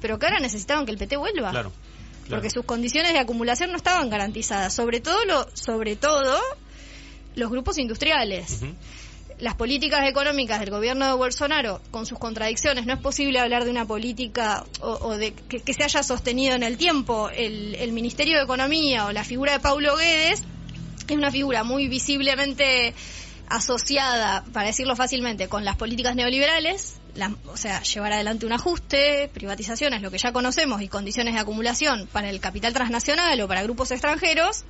pero 0.00 0.18
que 0.18 0.26
ahora 0.26 0.40
necesitaban 0.40 0.84
que 0.84 0.92
el 0.92 0.98
PT 0.98 1.16
vuelva. 1.16 1.50
Claro. 1.50 1.72
claro. 1.72 2.28
Porque 2.28 2.50
sus 2.50 2.64
condiciones 2.64 3.12
de 3.14 3.18
acumulación 3.20 3.70
no 3.70 3.76
estaban 3.78 4.10
garantizadas, 4.10 4.74
sobre 4.74 5.00
todo 5.00 5.24
lo, 5.24 5.48
sobre 5.54 5.96
todo 5.96 6.38
los 7.36 7.50
grupos 7.50 7.78
industriales. 7.78 8.60
Las 9.40 9.54
políticas 9.54 10.06
económicas 10.08 10.60
del 10.60 10.70
gobierno 10.70 11.06
de 11.06 11.12
Bolsonaro, 11.12 11.80
con 11.90 12.06
sus 12.06 12.18
contradicciones, 12.18 12.86
no 12.86 12.94
es 12.94 13.00
posible 13.00 13.38
hablar 13.38 13.64
de 13.64 13.70
una 13.70 13.86
política 13.86 14.64
o, 14.80 14.90
o 14.90 15.16
de 15.16 15.32
que, 15.32 15.72
se 15.72 15.84
haya 15.84 16.02
sostenido 16.02 16.54
en 16.54 16.62
el 16.62 16.76
tiempo. 16.76 17.30
El, 17.30 17.74
el 17.76 17.92
Ministerio 17.92 18.36
de 18.36 18.44
Economía 18.44 19.06
o 19.06 19.12
la 19.12 19.24
figura 19.24 19.52
de 19.52 19.60
Paulo 19.60 19.96
Guedes 19.96 20.42
es 21.08 21.16
una 21.16 21.30
figura 21.30 21.64
muy 21.64 21.88
visiblemente 21.88 22.94
asociada, 23.50 24.44
para 24.52 24.66
decirlo 24.68 24.96
fácilmente, 24.96 25.48
con 25.48 25.64
las 25.64 25.76
políticas 25.76 26.14
neoliberales, 26.14 26.96
la- 27.14 27.34
o 27.46 27.56
sea, 27.56 27.82
llevar 27.82 28.12
adelante 28.12 28.46
un 28.46 28.52
ajuste, 28.52 29.28
privatizaciones, 29.32 30.02
lo 30.02 30.10
que 30.10 30.18
ya 30.18 30.32
conocemos, 30.32 30.82
y 30.82 30.88
condiciones 30.88 31.34
de 31.34 31.40
acumulación 31.40 32.06
para 32.12 32.30
el 32.30 32.40
capital 32.40 32.72
transnacional 32.72 33.40
o 33.40 33.48
para 33.48 33.62
grupos 33.62 33.90
extranjeros, 33.90 34.64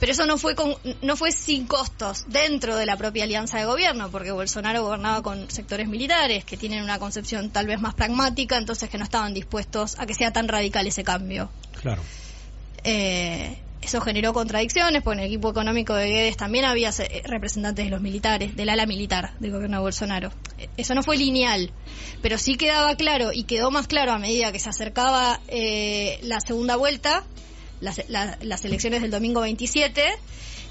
pero 0.00 0.12
eso 0.12 0.26
no 0.26 0.38
fue 0.38 0.54
con, 0.54 0.74
no 1.02 1.16
fue 1.16 1.32
sin 1.32 1.66
costos 1.66 2.24
dentro 2.28 2.76
de 2.76 2.86
la 2.86 2.96
propia 2.96 3.24
alianza 3.24 3.58
de 3.58 3.66
gobierno, 3.66 4.10
porque 4.10 4.32
Bolsonaro 4.32 4.82
gobernaba 4.82 5.22
con 5.22 5.50
sectores 5.50 5.88
militares 5.88 6.44
que 6.44 6.56
tienen 6.56 6.82
una 6.82 6.98
concepción 6.98 7.50
tal 7.50 7.66
vez 7.66 7.80
más 7.80 7.94
pragmática, 7.94 8.56
entonces 8.56 8.90
que 8.90 8.98
no 8.98 9.04
estaban 9.04 9.32
dispuestos 9.34 9.98
a 9.98 10.06
que 10.06 10.14
sea 10.14 10.32
tan 10.32 10.48
radical 10.48 10.86
ese 10.86 11.04
cambio. 11.04 11.50
Claro. 11.80 12.02
Eh, 12.84 13.58
eso 13.82 14.00
generó 14.00 14.32
contradicciones, 14.32 15.02
porque 15.02 15.18
en 15.20 15.24
el 15.26 15.30
equipo 15.32 15.50
económico 15.50 15.94
de 15.94 16.08
Guedes 16.08 16.36
también 16.36 16.64
había 16.64 16.90
eh, 16.90 17.22
representantes 17.26 17.84
de 17.84 17.90
los 17.90 18.00
militares, 18.00 18.56
del 18.56 18.68
ala 18.68 18.86
militar 18.86 19.32
del 19.38 19.52
gobierno 19.52 19.76
de 19.76 19.82
Bolsonaro. 19.82 20.32
Eso 20.76 20.94
no 20.94 21.02
fue 21.02 21.16
lineal, 21.16 21.70
pero 22.22 22.38
sí 22.38 22.56
quedaba 22.56 22.96
claro 22.96 23.30
y 23.32 23.44
quedó 23.44 23.70
más 23.70 23.86
claro 23.86 24.12
a 24.12 24.18
medida 24.18 24.50
que 24.50 24.58
se 24.58 24.68
acercaba 24.70 25.40
eh, 25.48 26.18
la 26.22 26.40
segunda 26.40 26.76
vuelta, 26.76 27.22
las, 27.80 28.00
la- 28.08 28.38
las 28.40 28.64
elecciones 28.64 29.02
del 29.02 29.10
domingo 29.10 29.42
27, 29.42 30.02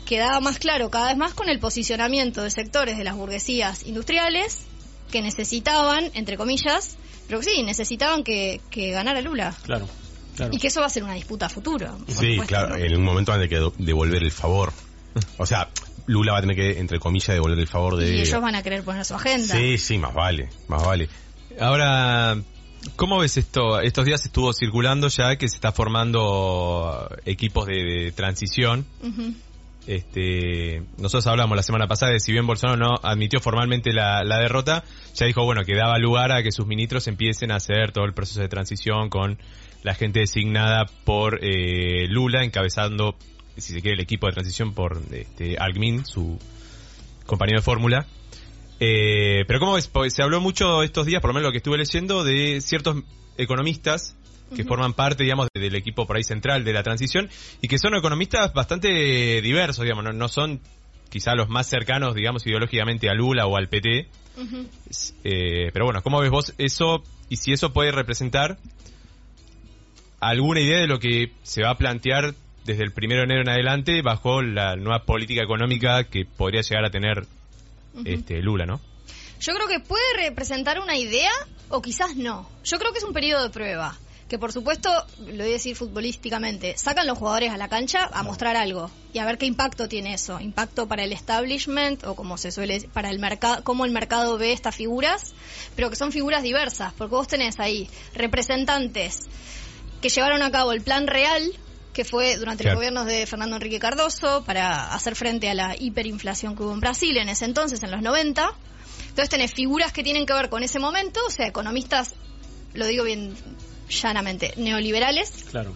quedaba 0.06 0.40
más 0.42 0.60
claro 0.60 0.90
cada 0.90 1.08
vez 1.08 1.18
más 1.18 1.34
con 1.34 1.48
el 1.50 1.60
posicionamiento 1.60 2.44
de 2.44 2.50
sectores 2.52 2.98
de 2.98 3.04
las 3.04 3.16
burguesías 3.16 3.84
industriales 3.86 4.64
que 5.12 5.22
necesitaban, 5.22 6.12
entre 6.16 6.36
comillas, 6.38 6.98
pero 7.28 7.42
sí, 7.42 7.64
necesitaban 7.64 8.24
que, 8.24 8.60
que 8.70 8.92
ganara 8.92 9.22
Lula. 9.22 9.56
Claro. 9.64 9.88
Claro. 10.36 10.54
Y 10.54 10.60
que 10.60 10.68
eso 10.68 10.82
va 10.82 10.88
a 10.88 10.90
ser 10.90 11.04
una 11.04 11.14
disputa 11.14 11.46
a 11.46 11.50
futuro. 11.50 11.98
Sí, 12.08 12.32
supuesto, 12.32 12.46
claro, 12.46 12.70
¿no? 12.70 12.84
en 12.84 12.96
un 12.96 13.04
momento 13.04 13.32
van 13.32 13.42
a 13.42 13.48
tener 13.48 13.72
que 13.74 13.84
devolver 13.84 14.24
el 14.24 14.32
favor. 14.32 14.74
O 15.38 15.46
sea, 15.46 15.70
Lula 16.08 16.34
va 16.34 16.40
a 16.40 16.42
tener 16.42 16.56
que, 16.56 16.80
entre 16.80 17.00
comillas, 17.00 17.30
devolver 17.30 17.58
el 17.58 17.68
favor 17.68 17.96
de... 17.96 18.18
Y 18.18 18.20
ellos 18.22 18.42
van 18.42 18.56
a 18.56 18.64
querer 18.64 18.84
poner 18.84 19.06
su 19.06 19.16
agenda. 19.16 19.56
Sí, 19.56 19.78
sí, 19.78 19.98
más 19.98 20.14
vale, 20.14 20.50
más 20.68 20.84
vale. 20.84 21.10
Ahora, 21.60 22.38
¿cómo 22.96 23.20
ves 23.20 23.38
esto? 23.38 23.80
Estos 23.80 24.06
días 24.06 24.26
estuvo 24.26 24.52
circulando 24.54 25.08
ya 25.08 25.38
que 25.38 25.48
se 25.48 25.56
está 25.56 25.72
formando 25.72 27.10
equipos 27.26 27.66
de, 27.66 27.84
de 27.84 28.12
transición. 28.12 28.86
Este, 29.88 30.84
nosotros 30.98 31.28
hablamos 31.28 31.56
la 31.56 31.64
semana 31.64 31.88
pasada 31.88 32.12
de 32.12 32.20
si 32.20 32.32
bien 32.32 32.48
Bolsonaro 32.48 32.78
no 32.78 32.96
admitió 33.04 33.40
formalmente 33.40 33.94
la, 33.94 34.24
la 34.24 34.40
derrota, 34.40 34.84
ya 35.14 35.28
dijo 35.28 35.44
bueno 35.44 35.62
que 35.64 35.76
daba 35.76 36.00
lugar 36.00 36.32
a 36.32 36.42
que 36.42 36.52
sus 36.52 36.66
ministros 36.66 37.08
empiecen 37.08 37.52
a 37.52 37.58
hacer 37.58 37.92
todo 37.92 38.06
el 38.06 38.14
proceso 38.14 38.42
de 38.42 38.48
transición 38.48 39.10
con 39.10 39.38
la 39.86 39.94
gente 39.94 40.20
designada 40.22 40.86
por 41.04 41.40
eh, 41.44 42.08
Lula, 42.10 42.44
encabezando, 42.44 43.16
si 43.56 43.72
se 43.74 43.82
quiere, 43.82 43.94
el 43.96 44.02
equipo 44.02 44.26
de 44.28 44.34
transición 44.34 44.74
por 44.74 45.00
este, 45.12 45.58
Algmin, 45.60 46.06
su 46.06 46.40
compañero 47.28 47.60
de 47.60 47.64
fórmula. 47.64 48.06
Eh, 48.80 49.46
pero 49.48 49.60
como 49.60 49.74
ves, 49.74 49.88
Porque 49.88 50.10
se 50.10 50.24
habló 50.24 50.42
mucho 50.42 50.82
estos 50.84 51.06
días, 51.06 51.22
por 51.22 51.30
lo 51.30 51.36
menos 51.36 51.48
lo 51.48 51.52
que 51.52 51.58
estuve 51.60 51.78
leyendo, 51.78 52.24
de 52.24 52.60
ciertos 52.62 52.98
economistas 53.38 54.16
que 54.56 54.64
forman 54.64 54.94
parte, 54.94 55.24
digamos, 55.24 55.48
de- 55.54 55.62
del 55.62 55.76
equipo 55.76 56.06
por 56.08 56.18
ahí 56.18 56.24
central 56.24 56.64
de 56.64 56.74
la 56.74 56.82
transición 56.84 57.30
y 57.62 57.68
que 57.68 57.78
son 57.80 57.96
economistas 57.96 58.54
bastante 58.54 58.88
diversos, 59.42 59.84
digamos, 59.84 60.04
no, 60.04 60.14
no 60.14 60.28
son 60.30 60.62
quizá 61.10 61.36
los 61.36 61.48
más 61.50 61.68
cercanos, 61.68 62.16
digamos, 62.16 62.46
ideológicamente 62.46 63.10
a 63.10 63.14
Lula 63.14 63.46
o 63.48 63.56
al 63.56 63.70
PT. 63.70 64.08
Eh, 65.24 65.70
pero 65.74 65.86
bueno, 65.86 66.02
¿cómo 66.04 66.20
ves 66.22 66.30
vos 66.32 66.54
eso 66.58 67.04
y 67.30 67.38
si 67.38 67.54
eso 67.54 67.72
puede 67.74 67.92
representar 67.92 68.58
alguna 70.30 70.60
idea 70.60 70.80
de 70.80 70.88
lo 70.88 71.00
que 71.00 71.32
se 71.44 71.62
va 71.62 71.72
a 71.72 71.78
plantear 71.78 72.34
desde 72.66 72.84
el 72.84 72.92
primero 72.92 73.22
de 73.22 73.26
enero 73.26 73.42
en 73.42 73.50
adelante 73.50 74.02
bajo 74.02 74.42
la 74.42 74.76
nueva 74.76 75.04
política 75.04 75.44
económica 75.44 76.06
que 76.06 76.26
podría 76.26 76.62
llegar 76.62 76.84
a 76.86 76.90
tener 76.90 77.26
este 78.04 78.42
Lula, 78.42 78.66
¿no? 78.66 78.82
Yo 79.40 79.54
creo 79.54 79.68
que 79.68 79.80
puede 79.80 80.04
representar 80.18 80.80
una 80.80 80.98
idea 80.98 81.32
o 81.70 81.82
quizás 81.82 82.16
no. 82.16 82.50
Yo 82.64 82.80
creo 82.80 82.92
que 82.92 82.98
es 82.98 83.04
un 83.04 83.14
periodo 83.14 83.44
de 83.44 83.50
prueba. 83.50 83.96
Que 84.28 84.40
por 84.40 84.52
supuesto, 84.52 84.90
lo 85.20 85.44
voy 85.44 85.50
a 85.50 85.54
decir 85.54 85.76
futbolísticamente, 85.76 86.76
sacan 86.80 87.06
los 87.06 87.20
jugadores 87.20 87.52
a 87.52 87.58
la 87.58 87.68
cancha 87.68 88.10
a 88.12 88.24
mostrar 88.24 88.56
algo 88.56 88.90
y 89.14 89.20
a 89.20 89.26
ver 89.26 89.38
qué 89.38 89.46
impacto 89.46 89.88
tiene 89.88 90.16
eso. 90.16 90.40
Impacto 90.40 90.88
para 90.88 91.04
el 91.04 91.14
establishment 91.14 92.04
o 92.06 92.16
como 92.16 92.40
se 92.40 92.52
suele 92.52 92.74
decir, 92.74 92.90
para 92.90 93.12
el 93.12 93.20
mercado, 93.20 93.64
cómo 93.64 93.86
el 93.86 93.92
mercado 93.92 94.40
ve 94.40 94.52
estas 94.52 94.76
figuras, 94.76 95.36
pero 95.76 95.92
que 95.92 95.96
son 95.96 96.12
figuras 96.12 96.42
diversas, 96.42 96.92
porque 96.94 97.14
vos 97.14 97.28
tenés 97.28 97.60
ahí 97.60 97.88
representantes 98.16 99.28
que 100.02 100.10
llevaron 100.10 100.42
a 100.42 100.52
cabo 100.52 100.72
el 100.74 100.82
plan 100.82 101.08
real, 101.08 101.52
que 101.94 102.04
fue 102.06 102.38
durante 102.38 102.64
Claro. 102.64 102.76
los 102.76 102.80
gobiernos 102.80 103.06
de 103.08 103.26
Fernando 103.26 103.56
Enrique 103.56 103.80
Cardoso, 103.80 104.44
para 104.46 104.94
hacer 104.94 105.16
frente 105.16 105.50
a 105.50 105.54
la 105.54 105.76
hiperinflación 105.80 106.56
que 106.56 106.64
hubo 106.64 106.74
en 106.74 106.80
Brasil 106.82 107.16
en 107.18 107.30
ese 107.30 107.46
entonces, 107.46 107.82
en 107.84 107.92
los 107.92 108.02
90. 108.02 108.52
Entonces 109.10 109.30
tenés 109.30 109.54
figuras 109.54 109.94
que 109.94 110.04
tienen 110.04 110.26
que 110.26 110.34
ver 110.34 110.50
con 110.50 110.62
ese 110.64 110.78
momento, 110.80 111.22
o 111.26 111.30
sea, 111.32 111.48
economistas, 111.48 112.16
lo 112.74 112.86
digo 112.86 113.04
bien 113.06 113.34
llanamente, 113.90 114.54
neoliberales, 114.58 115.32
Claro. 115.52 115.74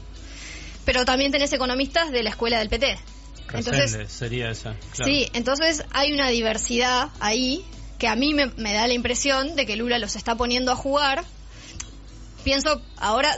pero 0.83 1.05
también 1.05 1.31
tenés 1.31 1.53
economistas 1.53 2.11
de 2.11 2.21
la 2.23 2.31
escuela 2.31 2.59
del 2.59 2.67
PT. 2.69 2.97
Entonces, 3.53 3.93
Resende 3.93 4.09
sería 4.09 4.49
esa. 4.51 4.75
claro. 4.93 5.05
Sí, 5.11 5.29
entonces 5.33 5.83
hay 5.91 6.11
una 6.11 6.29
diversidad 6.29 7.09
ahí 7.19 7.63
que 7.97 8.07
a 8.07 8.15
mí 8.15 8.33
me, 8.33 8.47
me 8.57 8.73
da 8.73 8.85
la 8.87 8.93
impresión 8.93 9.55
de 9.55 9.65
que 9.65 9.75
Lula 9.75 9.97
los 9.99 10.15
está 10.15 10.35
poniendo 10.35 10.71
a 10.71 10.75
jugar. 10.75 11.23
Pienso 12.43 12.81
ahora 12.97 13.37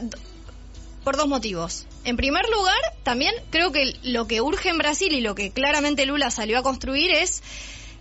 por 1.04 1.18
dos 1.18 1.28
motivos. 1.28 1.88
En 2.04 2.18
primer 2.18 2.46
lugar, 2.50 2.80
también 3.04 3.34
creo 3.50 3.72
que 3.72 3.96
lo 4.04 4.28
que 4.28 4.42
urge 4.42 4.70
en 4.70 4.78
Brasil 4.78 5.14
y 5.14 5.22
lo 5.22 5.36
que 5.36 5.52
claramente 5.52 6.06
Lula 6.06 6.32
salió 6.32 6.60
a 6.60 6.64
construir 6.64 7.12
es 7.12 7.42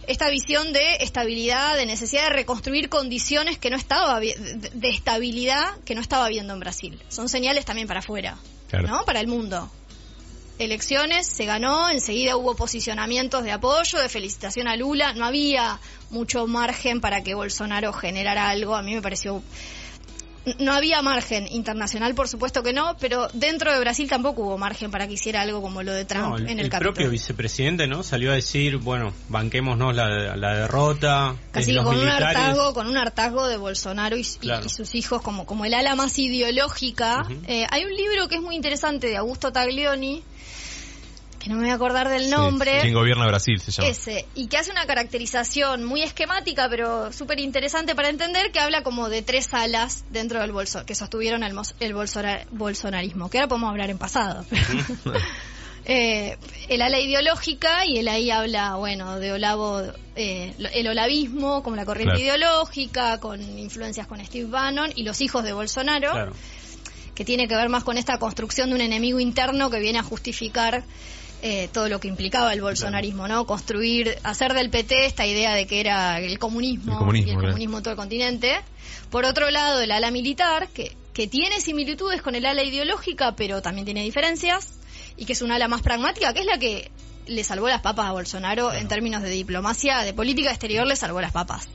esta 0.06 0.28
visión 0.30 0.72
de 0.72 0.96
estabilidad, 1.00 1.76
de 1.76 1.86
necesidad 1.86 2.24
de 2.24 2.30
reconstruir 2.30 2.88
condiciones 2.88 3.58
que 3.58 3.70
no 3.70 3.76
estaba 3.76 4.18
de, 4.20 4.34
de 4.72 4.88
estabilidad 4.88 5.78
que 5.84 5.94
no 5.94 6.00
estaba 6.00 6.28
viendo 6.28 6.54
en 6.54 6.60
Brasil. 6.60 7.00
Son 7.08 7.28
señales 7.28 7.64
también 7.64 7.86
para 7.86 8.00
afuera, 8.00 8.38
Claro. 8.68 8.86
¿no? 8.86 9.04
Para 9.04 9.20
el 9.20 9.26
mundo 9.26 9.70
elecciones, 10.60 11.26
se 11.26 11.46
ganó, 11.46 11.88
enseguida 11.88 12.36
hubo 12.36 12.54
posicionamientos 12.54 13.42
de 13.44 13.50
apoyo, 13.50 13.98
de 13.98 14.08
felicitación 14.08 14.68
a 14.68 14.76
Lula, 14.76 15.14
no 15.14 15.24
había 15.24 15.80
mucho 16.10 16.46
margen 16.46 17.00
para 17.00 17.22
que 17.22 17.34
Bolsonaro 17.34 17.92
generara 17.92 18.50
algo, 18.50 18.76
a 18.76 18.82
mí 18.82 18.94
me 18.94 19.02
pareció... 19.02 19.42
No 20.58 20.72
había 20.72 21.02
margen 21.02 21.46
internacional, 21.50 22.14
por 22.14 22.26
supuesto 22.26 22.62
que 22.62 22.72
no, 22.72 22.96
pero 22.98 23.28
dentro 23.34 23.72
de 23.72 23.78
Brasil 23.80 24.08
tampoco 24.08 24.42
hubo 24.42 24.56
margen 24.58 24.90
para 24.90 25.06
que 25.06 25.14
hiciera 25.14 25.42
algo 25.42 25.60
como 25.60 25.82
lo 25.82 25.92
de 25.92 26.04
Trump 26.06 26.28
No, 26.30 26.36
el, 26.38 26.48
en 26.48 26.60
el, 26.60 26.70
propio 26.70 27.10
vicepresidente 27.10 27.86
no 27.86 28.02
salió 28.02 28.32
a 28.32 28.34
decir 28.34 28.78
bueno 28.78 29.12
banquémonos 29.28 29.94
la, 29.94 30.36
la 30.36 30.54
derrota 30.54 31.36
Casi 31.50 31.72
eh, 31.72 31.74
los 31.74 31.84
con 31.84 31.98
un 31.98 32.08
hartazgo, 32.08 32.72
con 32.72 32.86
un 32.86 32.96
hartazgo 32.96 33.48
de 33.48 33.56
Bolsonaro 33.58 34.16
y, 34.16 34.20
y- 34.22 34.38
Claro. 34.38 34.64
y 34.64 34.68
sus 34.70 34.94
hijos 34.94 35.20
como, 35.22 35.44
como 35.44 35.64
el 35.66 35.74
ala 35.74 35.94
más 35.94 36.18
ideológica. 36.18 37.26
Eh, 37.46 37.66
hay 37.70 37.84
un 37.84 37.94
libro 37.94 38.28
que 38.28 38.36
es 38.36 38.40
muy 38.42 38.56
interesante 38.56 39.08
de 39.08 39.16
Augusto 39.16 39.52
Taglioni, 39.52 40.22
que 41.40 41.48
no 41.48 41.56
me 41.56 41.62
voy 41.62 41.70
a 41.70 41.74
acordar 41.74 42.08
del 42.08 42.24
Sí, 42.24 42.30
nombre. 42.30 42.80
¿Quién 42.82 42.94
gobierna 42.94 43.26
Brasil? 43.26 43.60
Se 43.60 43.72
llama. 43.72 43.88
Ese, 43.88 44.26
y 44.34 44.46
que 44.46 44.58
hace 44.58 44.70
una 44.70 44.84
caracterización 44.86 45.84
muy 45.84 46.02
esquemática, 46.02 46.68
pero 46.68 47.12
súper 47.12 47.40
interesante 47.40 47.94
para 47.94 48.10
entender, 48.10 48.52
que 48.52 48.60
habla 48.60 48.82
como 48.82 49.08
de 49.08 49.22
tres 49.22 49.52
alas 49.54 50.04
dentro 50.10 50.38
del 50.40 50.52
bolso, 50.52 50.84
que 50.84 50.94
sostuvieron 50.94 51.42
el, 51.42 51.56
el 51.80 51.94
bolsonarismo, 52.50 53.30
que 53.30 53.38
ahora 53.38 53.48
podemos 53.48 53.70
hablar 53.70 53.90
en 53.90 53.98
pasado. 53.98 54.44
Eh, 55.86 56.36
el 56.68 56.82
ala 56.82 57.00
ideológica, 57.00 57.86
y 57.86 57.98
él 57.98 58.08
ahí 58.08 58.30
habla, 58.30 58.74
bueno, 58.76 59.18
de 59.18 59.32
Olavo, 59.32 59.82
eh, 60.14 60.52
el 60.74 60.86
olavismo 60.86 61.62
como 61.62 61.74
la 61.74 61.86
corriente 61.86 62.16
Claro. 62.16 62.38
ideológica, 62.38 63.18
con 63.18 63.40
influencias 63.58 64.06
con 64.06 64.24
Steve 64.24 64.44
Bannon, 64.48 64.92
y 64.94 65.04
los 65.04 65.22
hijos 65.22 65.42
de 65.42 65.54
Bolsonaro 65.54 66.12
claro 66.12 66.32
que 67.14 67.24
tiene 67.26 67.48
que 67.48 67.54
ver 67.54 67.68
más 67.68 67.84
con 67.84 67.98
esta 67.98 68.18
construcción 68.18 68.70
de 68.70 68.76
un 68.76 68.80
enemigo 68.80 69.20
interno 69.20 69.68
que 69.68 69.78
viene 69.78 69.98
a 69.98 70.02
justificar 70.02 70.84
eh, 71.42 71.68
todo 71.72 71.88
lo 71.88 72.00
que 72.00 72.08
implicaba 72.08 72.52
el 72.52 72.60
bolsonarismo, 72.60 73.28
¿no? 73.28 73.46
Construir, 73.46 74.18
hacer 74.22 74.54
del 74.54 74.70
PT 74.70 75.06
esta 75.06 75.26
idea 75.26 75.54
de 75.54 75.66
que 75.66 75.80
era 75.80 76.18
el 76.20 76.38
comunismo, 76.38 76.92
El 76.92 76.98
comunismo, 76.98 77.28
y 77.28 77.30
el 77.30 77.38
claro. 77.38 77.52
comunismo 77.52 77.76
en 77.78 77.82
todo 77.82 77.92
el 77.92 77.98
continente. 77.98 78.60
Por 79.10 79.24
otro 79.24 79.50
lado, 79.50 79.80
el 79.80 79.90
ala 79.90 80.10
militar, 80.10 80.68
que, 80.68 80.96
que 81.12 81.26
tiene 81.26 81.60
similitudes 81.60 82.22
con 82.22 82.34
el 82.34 82.46
ala 82.46 82.62
ideológica, 82.62 83.34
pero 83.36 83.62
también 83.62 83.84
tiene 83.84 84.02
diferencias, 84.02 84.74
y 85.16 85.24
que 85.24 85.32
es 85.32 85.42
un 85.42 85.50
ala 85.50 85.68
más 85.68 85.82
pragmática, 85.82 86.32
que 86.32 86.40
es 86.40 86.46
la 86.46 86.58
que 86.58 86.90
le 87.26 87.44
salvó 87.44 87.68
las 87.68 87.80
papas 87.80 88.06
a 88.06 88.12
Bolsonaro 88.12 88.72
en 88.72 88.88
términos 88.88 89.22
de 89.22 89.30
diplomacia, 89.30 90.00
de 90.00 90.12
política 90.12 90.50
exterior, 90.50 90.86
le 90.86 90.96
salvó 90.96 91.20
las 91.20 91.32
papas 91.32 91.68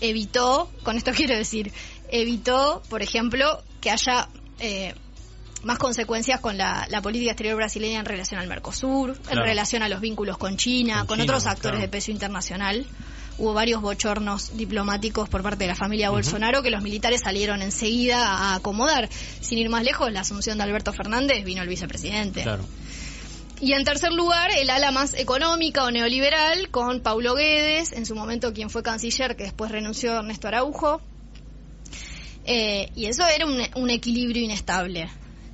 evitó, 0.00 0.70
con 0.82 0.96
esto 0.96 1.12
quiero 1.16 1.36
decir, 1.36 1.72
evitó, 2.10 2.82
por 2.88 3.02
ejemplo, 3.02 3.62
que 3.80 3.90
haya 3.90 4.28
eh, 4.58 4.94
más 5.62 5.78
consecuencias 5.78 6.40
con 6.40 6.56
la, 6.56 6.86
la 6.90 7.02
política 7.02 7.32
exterior 7.32 7.56
brasileña 7.56 8.00
en 8.00 8.06
relación 8.06 8.40
al 8.40 8.46
Mercosur, 8.48 9.16
en 9.30 9.38
relación 9.38 9.82
a 9.82 9.88
los 9.88 10.00
vínculos 10.00 10.38
con 10.38 10.56
China, 10.56 10.98
Con 11.00 11.06
con, 11.06 11.18
China, 11.18 11.24
otros 11.24 11.46
actores 11.46 11.72
claro. 11.72 11.80
de 11.80 11.88
peso 11.88 12.10
internacional. 12.10 12.86
Hubo 13.38 13.54
varios 13.54 13.80
bochornos 13.80 14.56
diplomáticos 14.56 15.28
por 15.28 15.42
parte 15.42 15.64
de 15.64 15.68
la 15.68 15.74
familia 15.74 16.10
Bolsonaro 16.10 16.62
que 16.62 16.70
los 16.70 16.82
militares 16.82 17.22
salieron 17.22 17.62
enseguida 17.62 18.26
a 18.26 18.54
acomodar. 18.56 19.08
Sin 19.40 19.58
ir 19.58 19.70
más 19.70 19.82
lejos, 19.82 20.12
la 20.12 20.20
asunción 20.20 20.58
de 20.58 20.64
Alberto 20.64 20.92
Fernández 20.92 21.42
vino 21.44 21.62
el 21.62 21.68
vicepresidente. 21.68 22.42
claro 22.42 22.64
Y 23.60 23.72
en 23.72 23.84
tercer 23.84 24.12
lugar, 24.12 24.50
el 24.54 24.68
ala 24.68 24.90
más 24.90 25.14
económica 25.14 25.84
o 25.84 25.90
neoliberal 25.90 26.68
con 26.70 27.00
Paulo 27.00 27.34
Guedes, 27.34 27.92
en 27.92 28.04
su 28.04 28.14
momento 28.14 28.52
quien 28.52 28.68
fue 28.68 28.82
canciller, 28.82 29.36
que 29.36 29.44
después 29.44 29.70
renunció 29.70 30.18
Ernesto 30.18 30.48
Araujo. 30.48 31.00
Eh, 32.44 32.90
y 32.94 33.06
eso 33.06 33.26
era 33.26 33.46
un, 33.46 33.58
un 33.74 33.90
equilibrio 33.90 34.42
inestable 34.42 35.08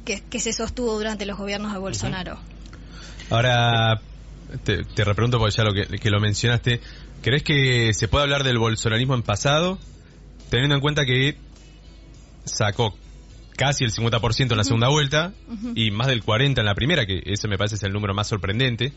que, 0.06 0.22
que 0.22 0.40
se 0.40 0.54
sostuvo 0.54 0.96
durante 0.96 1.26
los 1.26 1.36
gobiernos 1.36 1.74
de 1.74 1.78
Bolsonaro. 1.78 2.38
Ahora, 3.28 4.00
te, 4.64 4.84
te 4.84 5.04
repregunto 5.04 5.38
porque 5.38 5.54
ya 5.54 5.64
lo 5.64 5.74
que, 5.74 5.98
que 5.98 6.10
lo 6.10 6.20
mencionaste. 6.20 6.80
¿Crees 7.22 7.42
que 7.42 7.92
se 7.92 8.08
puede 8.08 8.24
hablar 8.24 8.44
del 8.44 8.58
bolsonarismo 8.58 9.14
en 9.14 9.22
pasado? 9.22 9.78
Teniendo 10.48 10.76
en 10.76 10.80
cuenta 10.80 11.04
que 11.04 11.36
sacó 12.44 12.96
casi 13.56 13.84
el 13.84 13.92
50% 13.92 14.52
en 14.52 14.56
la 14.56 14.64
segunda 14.64 14.88
vuelta 14.88 15.32
y 15.74 15.90
más 15.90 16.06
del 16.06 16.22
40% 16.22 16.58
en 16.58 16.64
la 16.64 16.74
primera, 16.74 17.04
que 17.04 17.22
ese 17.24 17.48
me 17.48 17.58
parece 17.58 17.74
es 17.74 17.82
el 17.82 17.92
número 17.92 18.14
más 18.14 18.28
sorprendente. 18.28 18.92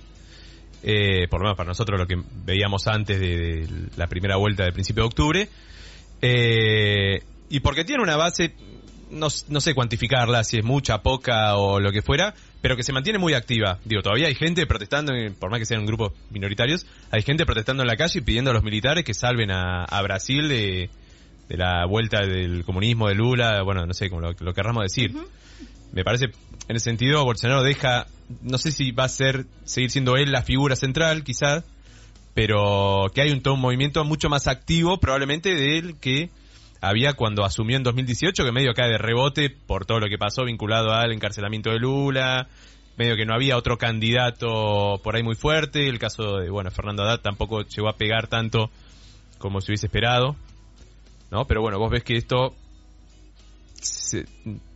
Eh, 0.81 1.27
por 1.29 1.41
lo 1.41 1.45
menos 1.45 1.57
para 1.57 1.69
nosotros 1.69 1.99
lo 1.99 2.07
que 2.07 2.15
veíamos 2.45 2.87
antes 2.87 3.19
de, 3.19 3.27
de 3.27 3.67
la 3.97 4.07
primera 4.07 4.37
vuelta 4.37 4.63
del 4.63 4.73
principio 4.73 5.03
de 5.03 5.07
octubre. 5.07 5.49
Eh, 6.21 7.23
y 7.49 7.59
porque 7.61 7.83
tiene 7.83 8.03
una 8.03 8.15
base, 8.15 8.53
no, 9.09 9.27
no 9.47 9.61
sé 9.61 9.73
cuantificarla, 9.73 10.43
si 10.43 10.57
es 10.57 10.63
mucha, 10.63 11.01
poca 11.01 11.55
o 11.57 11.79
lo 11.79 11.91
que 11.91 12.01
fuera, 12.01 12.33
pero 12.61 12.75
que 12.75 12.83
se 12.83 12.93
mantiene 12.93 13.19
muy 13.19 13.33
activa. 13.33 13.79
Digo, 13.85 14.01
todavía 14.01 14.27
hay 14.27 14.35
gente 14.35 14.65
protestando, 14.65 15.13
eh, 15.13 15.31
por 15.31 15.49
más 15.49 15.59
que 15.59 15.65
sean 15.65 15.85
grupos 15.85 16.13
minoritarios, 16.29 16.85
hay 17.11 17.21
gente 17.21 17.45
protestando 17.45 17.83
en 17.83 17.87
la 17.87 17.95
calle 17.95 18.19
y 18.19 18.21
pidiendo 18.21 18.51
a 18.51 18.53
los 18.53 18.63
militares 18.63 19.03
que 19.03 19.13
salven 19.13 19.51
a, 19.51 19.83
a 19.83 20.01
Brasil 20.01 20.47
de, 20.49 20.89
de 21.47 21.57
la 21.57 21.85
vuelta 21.85 22.19
del 22.21 22.63
comunismo 22.63 23.07
de 23.07 23.15
Lula, 23.15 23.61
bueno, 23.63 23.85
no 23.85 23.93
sé, 23.93 24.09
como 24.09 24.21
lo, 24.21 24.33
lo 24.39 24.53
querramos 24.53 24.83
decir. 24.83 25.13
Me 25.91 26.03
parece, 26.03 26.25
en 26.67 26.75
ese 26.75 26.85
sentido, 26.85 27.25
Bolsonaro 27.25 27.63
deja, 27.63 28.05
no 28.43 28.57
sé 28.59 28.71
si 28.71 28.91
va 28.91 29.05
a 29.05 29.09
ser, 29.09 29.45
seguir 29.65 29.89
siendo 29.89 30.17
él 30.17 30.31
la 30.31 30.43
figura 30.43 30.75
central, 30.75 31.23
quizás, 31.23 31.63
pero 32.35 33.07
que 33.13 33.21
hay 33.21 33.31
un, 33.31 33.41
todo 33.41 33.55
un 33.55 33.61
movimiento 33.61 34.05
mucho 34.05 34.29
más 34.29 34.47
activo, 34.47 34.99
probablemente, 34.99 35.55
de 35.55 35.79
él 35.79 35.95
que 35.99 36.29
había 36.81 37.13
cuando 37.13 37.43
asumió 37.43 37.77
en 37.77 37.83
2018, 37.83 38.43
que 38.43 38.51
medio 38.51 38.73
cae 38.73 38.89
de 38.89 38.97
rebote 38.97 39.49
por 39.49 39.85
todo 39.85 39.99
lo 39.99 40.07
que 40.07 40.17
pasó 40.17 40.45
vinculado 40.45 40.91
al 40.93 41.11
encarcelamiento 41.11 41.69
de 41.71 41.79
Lula, 41.79 42.47
medio 42.97 43.15
que 43.15 43.25
no 43.25 43.33
había 43.33 43.57
otro 43.57 43.77
candidato 43.77 44.99
por 45.03 45.15
ahí 45.15 45.23
muy 45.23 45.35
fuerte, 45.35 45.87
el 45.87 45.99
caso 45.99 46.37
de, 46.37 46.49
bueno, 46.49 46.71
Fernando 46.71 47.03
Haddad 47.03 47.21
tampoco 47.21 47.61
llegó 47.63 47.89
a 47.89 47.97
pegar 47.97 48.27
tanto 48.27 48.69
como 49.37 49.61
se 49.61 49.71
hubiese 49.71 49.87
esperado, 49.87 50.35
¿no? 51.31 51.45
Pero 51.45 51.61
bueno, 51.61 51.79
vos 51.79 51.89
ves 51.91 52.03
que 52.03 52.15
esto, 52.17 52.55
se- 53.81 54.25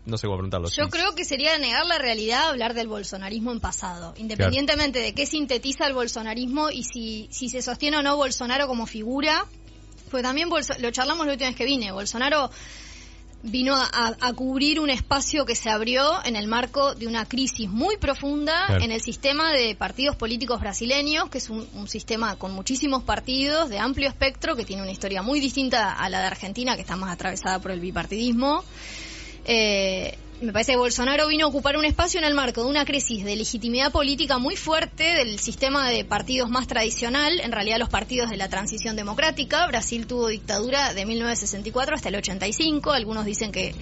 no 0.05 0.17
sé 0.17 0.27
cómo 0.27 0.38
preguntarlo. 0.38 0.67
Yo 0.69 0.89
creo 0.89 1.15
que 1.15 1.25
sería 1.25 1.57
negar 1.57 1.86
la 1.86 1.98
realidad 1.98 2.50
hablar 2.50 2.74
del 2.74 2.88
bolsonarismo 2.88 3.51
en 3.51 3.60
pasado, 3.60 4.13
independientemente 4.17 5.00
de 5.00 5.13
qué 5.13 5.25
sintetiza 5.25 5.88
el 5.88 5.93
bolsonarismo 5.93 6.69
y 6.69 6.83
si, 6.83 7.27
si 7.31 7.50
se 7.50 7.62
sostiene 7.62 7.98
o 7.98 8.01
no 8.03 8.15
Bolsonaro 8.17 8.67
como 8.67 8.86
figura. 8.86 9.45
Pues 10.13 10.22
también 10.22 10.48
Bolso- 10.48 10.75
lo 10.77 10.91
charlamos 10.91 11.25
la 11.25 11.32
última 11.34 11.50
vez 11.50 11.58
que 11.58 11.65
vine. 11.65 11.91
Bolsonaro 11.91 12.51
vino 13.41 13.74
a, 13.75 14.34
cubrir 14.36 14.79
un 14.79 14.91
espacio 14.91 15.43
que 15.43 15.55
se 15.55 15.72
abrió 15.72 16.24
en 16.24 16.36
el 16.36 16.48
marco 16.48 16.93
de 16.93 17.08
una 17.08 17.25
crisis 17.25 17.67
muy 17.67 17.98
profunda 17.98 18.67
Claro. 18.67 18.84
en 18.84 18.91
el 18.91 19.01
sistema 19.01 19.51
de 19.51 19.74
partidos 19.74 20.15
políticos 20.15 20.60
brasileños, 20.62 21.32
que 21.32 21.39
es 21.39 21.50
un, 21.50 21.67
un 21.74 21.88
sistema 21.88 22.36
con 22.36 22.51
muchísimos 22.53 23.01
partidos 23.01 23.70
de 23.70 23.79
amplio 23.79 24.08
espectro, 24.08 24.55
que 24.55 24.65
tiene 24.65 24.84
una 24.84 24.91
historia 24.91 25.24
muy 25.24 25.39
distinta 25.39 25.93
a 25.93 26.08
la 26.10 26.20
de 26.20 26.27
Argentina, 26.27 26.75
que 26.75 26.82
está 26.82 26.96
más 26.96 27.12
atravesada 27.12 27.58
por 27.58 27.72
el 27.72 27.79
bipartidismo. 27.79 28.63
Eh, 29.46 30.15
me 30.43 30.51
parece 30.51 30.73
que 30.73 30.77
Bolsonaro 30.77 31.27
vino 31.27 31.45
a 31.45 31.50
ocupar 31.50 31.77
un 31.77 31.85
espacio 31.85 32.19
en 32.19 32.25
el 32.25 32.33
marco 32.33 32.63
de 32.63 32.69
una 32.69 32.83
crisis 32.83 33.23
de 33.23 33.35
legitimidad 33.38 33.93
política 33.93 34.39
muy 34.39 34.57
fuerte 34.57 35.13
del 35.13 35.39
sistema 35.39 35.89
de 35.89 36.03
partidos 36.03 36.50
más 36.50 36.67
tradicional, 36.67 37.39
en 37.39 37.53
realidad 37.53 37.77
los 37.79 37.88
partidos 37.88 38.29
de 38.29 38.35
la 38.35 38.50
transición 38.50 38.97
democrática. 38.97 39.65
Brasil 39.67 40.05
tuvo 40.05 40.27
dictadura 40.27 40.93
de 40.93 41.05
1964 41.05 41.95
hasta 41.95 42.09
el 42.09 42.15
85, 42.15 42.91
algunos 42.91 43.25
dicen 43.25 43.51
que 43.51 43.73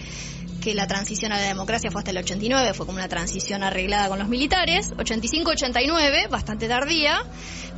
que 0.61 0.75
la 0.75 0.85
transición 0.85 1.31
a 1.31 1.37
la 1.37 1.47
democracia 1.47 1.89
fue 1.89 2.01
hasta 2.01 2.11
el 2.11 2.17
89, 2.17 2.75
fue 2.75 2.85
como 2.85 2.99
una 2.99 3.07
transición 3.07 3.63
arreglada 3.63 4.09
con 4.09 4.19
los 4.19 4.27
militares, 4.27 4.91
85-89, 4.91 6.29
bastante 6.29 6.67
tardía, 6.67 7.23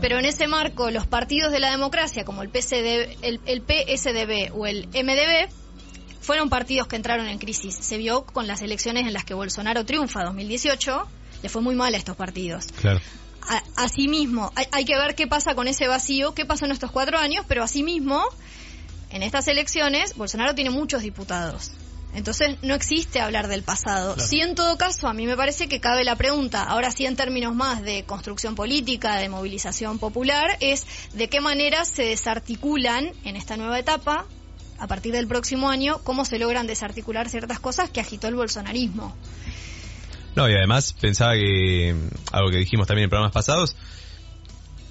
pero 0.01 0.19
en 0.19 0.25
ese 0.25 0.47
marco 0.47 0.91
los 0.91 1.07
partidos 1.07 1.53
de 1.53 1.61
la 1.61 1.71
democracia 1.71 2.25
como 2.25 2.43
el, 2.43 2.49
PSD, 2.49 3.15
el, 3.21 3.39
el 3.45 3.61
PSDB 3.61 4.53
o 4.53 4.67
el 4.67 4.89
MDB 4.89 5.62
fueron 6.23 6.49
partidos 6.49 6.87
que 6.87 6.95
entraron 6.95 7.27
en 7.27 7.37
crisis. 7.37 7.75
Se 7.75 7.97
vio 7.97 8.25
con 8.25 8.47
las 8.47 8.61
elecciones 8.61 9.05
en 9.05 9.13
las 9.13 9.25
que 9.25 9.33
Bolsonaro 9.33 9.85
triunfa 9.85 10.23
2018, 10.23 11.07
le 11.43 11.49
fue 11.49 11.61
muy 11.61 11.75
mal 11.75 11.93
a 11.93 11.97
estos 11.97 12.15
partidos. 12.15 12.67
Claro. 12.79 13.01
asimismo, 13.75 14.51
hay, 14.55 14.65
hay, 14.71 14.85
que 14.85 14.95
ver 14.95 15.15
qué 15.15 15.27
pasa 15.27 15.53
con 15.53 15.67
ese 15.67 15.87
vacío, 15.87 16.33
qué 16.33 16.45
pasó 16.45 16.65
en 16.65 16.71
estos 16.71 16.91
cuatro 16.91 17.17
años, 17.19 17.45
pero 17.47 17.61
asimismo, 17.61 18.23
en 19.09 19.21
estas 19.21 19.47
elecciones, 19.49 20.15
Bolsonaro 20.15 20.55
tiene 20.55 20.69
muchos 20.69 21.03
diputados. 21.03 21.71
Entonces 22.15 22.57
no 22.61 22.75
existe 22.75 23.19
hablar 23.19 23.47
del 23.47 23.63
pasado. 23.63 24.13
Claro. 24.13 24.29
Sí, 24.29 24.39
en 24.39 24.55
todo 24.55 24.77
caso, 24.77 25.07
a 25.07 25.13
mí 25.13 25.25
me 25.25 25.35
parece 25.35 25.67
que 25.67 25.79
cabe 25.79 26.03
la 26.03 26.15
pregunta, 26.15 26.63
ahora 26.63 26.91
sí 26.91 27.05
en 27.05 27.15
términos 27.15 27.55
más 27.55 27.81
de 27.81 28.03
construcción 28.05 28.55
política, 28.55 29.17
de 29.17 29.29
movilización 29.29 29.99
popular, 29.99 30.57
es 30.59 30.85
de 31.13 31.27
qué 31.27 31.41
manera 31.41 31.85
se 31.85 32.03
desarticulan 32.03 33.11
en 33.25 33.35
esta 33.35 33.57
nueva 33.57 33.79
etapa 33.79 34.25
a 34.83 34.87
partir 34.87 35.13
del 35.13 35.27
próximo 35.27 35.69
año 35.69 35.99
cómo 36.03 36.25
se 36.25 36.37
logran 36.37 36.67
desarticular 36.67 37.29
ciertas 37.29 37.61
cosas 37.61 37.89
que 37.89 38.01
agitó 38.01 38.27
el 38.27 38.35
bolsonarismo. 38.35 39.15
No, 40.35 40.49
y 40.49 40.53
además 40.53 40.91
pensaba 40.91 41.35
que 41.35 41.95
algo 42.33 42.51
que 42.51 42.57
dijimos 42.57 42.85
también 42.85 43.05
en 43.05 43.09
programas 43.09 43.33
pasados, 43.33 43.77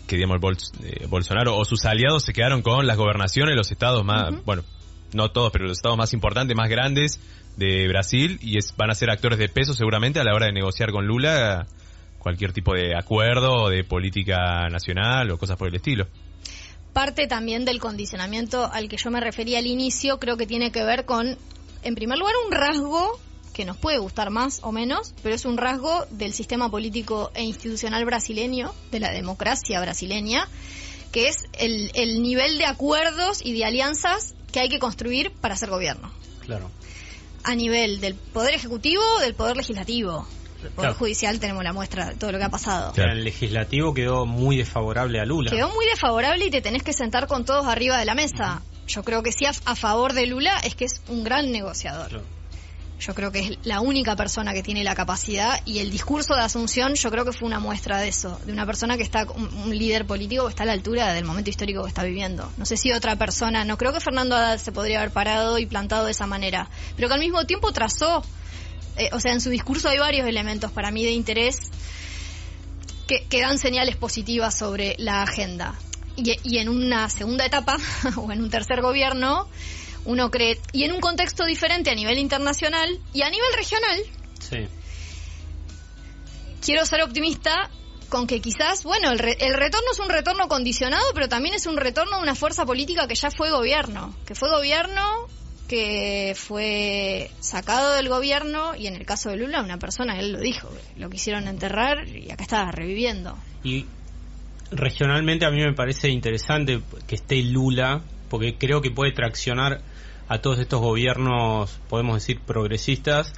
que 0.07 0.17
digamos 0.17 0.41
Bol 0.41 0.57
eh, 0.83 1.07
Bolsonaro 1.11 1.59
o 1.59 1.67
sus 1.67 1.85
aliados 1.85 2.25
se 2.25 2.33
quedaron 2.33 2.63
con 2.63 2.87
las 2.87 2.97
gobernaciones, 2.97 3.55
los 3.55 3.71
estados 3.71 4.03
más, 4.03 4.31
uh 4.31 4.37
-huh. 4.37 4.45
bueno, 4.47 4.63
no 5.13 5.31
todos, 5.31 5.53
pero 5.53 5.67
los 5.67 5.77
estados 5.77 5.99
más 5.99 6.15
importantes, 6.15 6.57
más 6.57 6.71
grandes 6.71 7.21
de 7.59 7.87
Brasil 7.87 8.39
y 8.41 8.57
es, 8.57 8.75
van 8.75 8.91
a 8.91 8.95
ser 8.95 9.11
actores 9.11 9.39
de 9.39 9.51
peso 9.51 9.75
seguramente 9.75 10.21
a 10.21 10.25
la 10.25 10.35
hora 10.35 10.47
de 10.47 10.53
negociar 10.53 10.91
con 10.91 11.07
Lula 11.07 11.67
cualquier 12.19 12.55
tipo 12.55 12.73
de 12.73 12.97
acuerdo 12.97 13.69
de 13.69 13.85
política 13.85 14.71
nacional 14.71 15.31
o 15.33 15.37
cosas 15.37 15.59
por 15.59 15.69
el 15.69 15.75
estilo 15.75 16.07
parte 16.93 17.27
también 17.27 17.65
del 17.65 17.81
condicionamiento 17.81 18.71
al 18.73 18.89
que 18.89 18.97
yo 18.97 19.11
me 19.11 19.21
refería 19.21 19.59
al 19.59 19.67
inicio, 19.67 20.19
creo 20.19 20.37
que 20.37 20.47
tiene 20.47 20.73
que 20.73 20.85
ver 20.85 21.05
con, 21.05 21.39
en 21.83 21.95
primer 21.95 22.19
lugar, 22.19 22.35
un 22.47 22.53
rasgo 22.53 23.19
que 23.53 23.65
nos 23.65 23.77
puede 23.77 23.99
gustar 23.99 24.31
más 24.31 24.61
o 24.63 24.73
menos, 24.73 25.15
pero 25.23 25.35
es 25.35 25.45
un 25.45 25.57
rasgo 25.57 26.07
del 26.11 26.33
sistema 26.33 26.71
político 26.71 27.31
e 27.35 27.43
institucional 27.43 28.05
brasileño, 28.05 28.73
de 28.91 29.01
la 29.01 29.11
democracia 29.11 29.81
brasileña, 29.81 30.49
que 31.13 31.29
es 31.29 31.45
el, 31.59 31.91
el 31.95 32.23
nivel 32.23 32.59
de 32.59 32.67
acuerdos 32.67 33.45
y 33.45 33.53
de 33.53 33.65
alianzas 33.65 34.35
que 34.51 34.61
hay 34.61 34.69
que 34.69 34.79
construir 34.79 35.33
para 35.33 35.55
hacer 35.55 35.71
gobierno. 35.71 36.11
Claro. 36.41 36.71
A 37.45 37.55
nivel 37.55 38.01
del 38.01 38.15
poder 38.15 38.55
ejecutivo, 38.55 39.03
del 39.21 39.35
poder 39.35 39.57
legislativo. 39.57 40.27
El 40.63 40.71
Poder 40.71 40.91
claro. 40.91 40.95
Judicial 40.95 41.41
tenemos 41.41 41.65
la 41.65 41.73
muestra 41.73 42.11
de 42.11 42.15
todo 42.17 42.33
lo 42.33 42.39
que 42.39 42.45
ha 42.45 42.51
pasado. 42.51 42.93
Claro. 42.93 43.13
El 43.13 43.25
legislativo 43.25 43.95
quedó 43.95 44.27
muy 44.27 44.57
desfavorable 44.57 45.21
a 45.21 45.25
Lula. 45.25 45.51
Quedó 45.51 45.69
muy 45.71 45.87
desfavorable 45.87 46.47
y 46.47 46.51
te 46.51 46.61
tenés 46.61 46.83
que 46.83 46.93
sentar 46.93 47.27
con 47.27 47.45
todos 47.45 47.67
arriba 47.67 47.99
de 47.99 48.05
la 48.05 48.15
mesa. 48.15 48.63
Yo 48.87 49.03
creo 49.03 49.23
que 49.23 49.33
sí 49.33 49.47
a, 49.47 49.53
a 49.65 49.77
favor 49.77 50.13
de 50.13 50.27
Lula 50.27 50.59
es 50.65 50.75
que 50.75 50.85
es 50.85 51.03
un 51.09 51.25
gran 51.25 51.51
negociador. 51.53 52.09
Claro. 52.09 52.25
Yo 53.03 53.17
creo 53.17 53.33
que 53.33 53.41
es 53.41 53.59
la 53.65 53.81
única 53.81 54.15
persona 54.15 54.53
que 54.53 54.63
tiene 54.63 54.85
la 54.85 54.95
capacidad 54.95 55.61
y 55.65 55.81
el 55.81 55.91
discurso 55.91 56.37
de 56.37 56.43
Asunción 56.43 56.95
yo 56.95 57.11
creo 57.11 57.25
que 57.25 57.33
fue 57.33 57.49
una 57.49 57.59
muestra 57.59 57.99
de 57.99 58.07
eso, 58.07 58.41
de 58.47 58.53
una 58.53 58.65
persona 58.65 58.97
que 58.97 59.03
está, 59.03 59.27
un, 59.35 59.53
un 59.53 59.77
líder 59.77 60.07
político 60.07 60.45
que 60.45 60.51
está 60.51 60.63
a 60.63 60.67
la 60.67 60.73
altura 60.73 61.13
del 61.13 61.25
momento 61.25 61.51
histórico 61.51 61.83
que 61.83 61.89
está 61.89 62.05
viviendo. 62.05 62.49
No 62.59 62.65
sé 62.65 62.77
si 62.77 62.93
otra 62.93 63.17
persona, 63.17 63.65
no 63.65 63.77
creo 63.77 63.93
que 63.93 63.99
Fernando 63.99 64.37
Haddad 64.37 64.59
se 64.59 64.71
podría 64.71 65.01
haber 65.01 65.11
parado 65.11 65.59
y 65.59 65.67
plantado 65.67 66.05
de 66.05 66.13
esa 66.13 66.29
manera, 66.29 66.69
pero 66.95 67.09
que 67.09 67.15
al 67.15 67.21
mismo 67.21 67.45
tiempo 67.45 67.73
trazó 67.73 68.23
eh, 68.97 69.11
o 69.13 69.21
sea, 69.21 69.33
en 69.33 69.41
su 69.41 69.51
discurso 69.51 69.89
hay 69.89 69.99
varios 69.99 70.27
elementos 70.27 70.71
para 70.71 70.91
mí 70.91 71.05
de 71.05 71.13
interés 71.13 71.71
que, 73.07 73.25
que 73.29 73.41
dan 73.41 73.59
señales 73.59 73.97
positivas 73.97 74.57
sobre 74.57 74.95
la 74.99 75.23
agenda. 75.23 75.75
Y, 76.17 76.37
y, 76.43 76.59
en 76.59 76.69
una 76.69 77.09
segunda 77.09 77.47
etapa, 77.47 77.79
o 78.17 78.31
en 78.33 78.43
un 78.43 78.51
tercer 78.51 78.83
gobierno, 78.83 79.49
uno 80.05 80.31
cree, 80.31 80.61
y 80.73 80.85
en 80.85 80.93
un 80.93 81.01
contexto 81.01 81.47
diferente 81.47 81.91
a 81.91 81.95
nivel 81.95 82.19
internacional 82.19 83.01
y 83.15 83.23
a 83.23 83.31
nivel 83.31 83.53
regional, 83.57 84.03
sí. 84.41 84.69
quiero 86.61 86.85
ser 86.85 87.03
optimista 87.03 87.71
con 88.11 88.27
que 88.27 88.43
quizás, 88.43 88.85
bueno, 88.85 89.11
el, 89.11 89.19
re, 89.19 89.39
el, 89.41 89.55
retorno 89.55 89.91
es 89.91 89.99
un 89.99 90.11
retorno 90.11 90.47
condicionado, 90.49 91.03
pero 91.15 91.31
también 91.31 91.55
es 91.55 91.65
un 91.65 91.79
retorno 91.79 92.19
de 92.19 92.23
una 92.23 92.35
fuerza 92.35 92.67
política 92.67 93.09
que 93.09 93.15
ya 93.15 93.31
fue 93.31 93.51
gobierno, 93.51 94.15
que 94.27 94.35
fue 94.35 94.51
gobierno 94.51 95.29
que 95.73 96.35
fue 96.37 97.31
sacado 97.41 97.95
del 97.95 98.11
gobierno 98.11 98.77
y 98.77 98.89
en 98.89 98.95
el 98.95 99.07
caso 99.07 99.31
de 99.31 99.39
Lula 99.39 99.63
una 99.63 99.79
persona, 99.79 100.19
él 100.21 100.33
lo 100.33 100.39
dijo, 100.39 100.71
lo 100.99 101.09
quisieron 101.09 101.49
enterrar 101.49 102.07
y 102.07 102.31
acá 102.31 102.43
estaba 102.43 102.71
reviviendo. 102.71 103.39
Y 103.65 103.87
regionalmente 104.71 105.47
a 105.47 105.51
mí 105.51 105.63
me 105.63 105.73
parece 105.73 106.11
interesante 106.11 106.83
que 107.07 107.15
esté 107.15 107.43
Lula 107.43 108.03
porque 108.29 108.59
creo 108.59 108.83
que 108.83 108.91
puede 108.91 109.13
traccionar 109.13 109.81
a 110.29 110.43
todos 110.43 110.59
estos 110.59 110.83
gobiernos, 110.83 111.81
podemos 111.89 112.17
decir, 112.17 112.39
progresistas, 112.41 113.33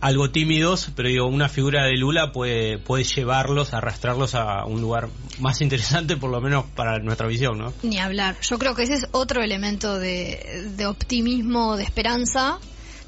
algo 0.00 0.30
tímidos, 0.30 0.90
pero 0.96 1.08
digo, 1.08 1.26
una 1.26 1.48
figura 1.48 1.84
de 1.84 1.96
Lula 1.96 2.32
puede, 2.32 2.78
puede 2.78 3.04
llevarlos, 3.04 3.74
arrastrarlos 3.74 4.34
a 4.34 4.64
un 4.64 4.80
lugar 4.80 5.08
más 5.38 5.60
interesante, 5.60 6.16
por 6.16 6.30
lo 6.30 6.40
menos 6.40 6.64
para 6.74 6.98
nuestra 6.98 7.26
visión, 7.26 7.58
¿no? 7.58 7.72
Ni 7.82 7.98
hablar. 7.98 8.36
Yo 8.42 8.58
creo 8.58 8.74
que 8.74 8.84
ese 8.84 8.94
es 8.94 9.06
otro 9.12 9.42
elemento 9.42 9.98
de, 9.98 10.72
de 10.76 10.86
optimismo, 10.86 11.76
de 11.76 11.84
esperanza, 11.84 12.58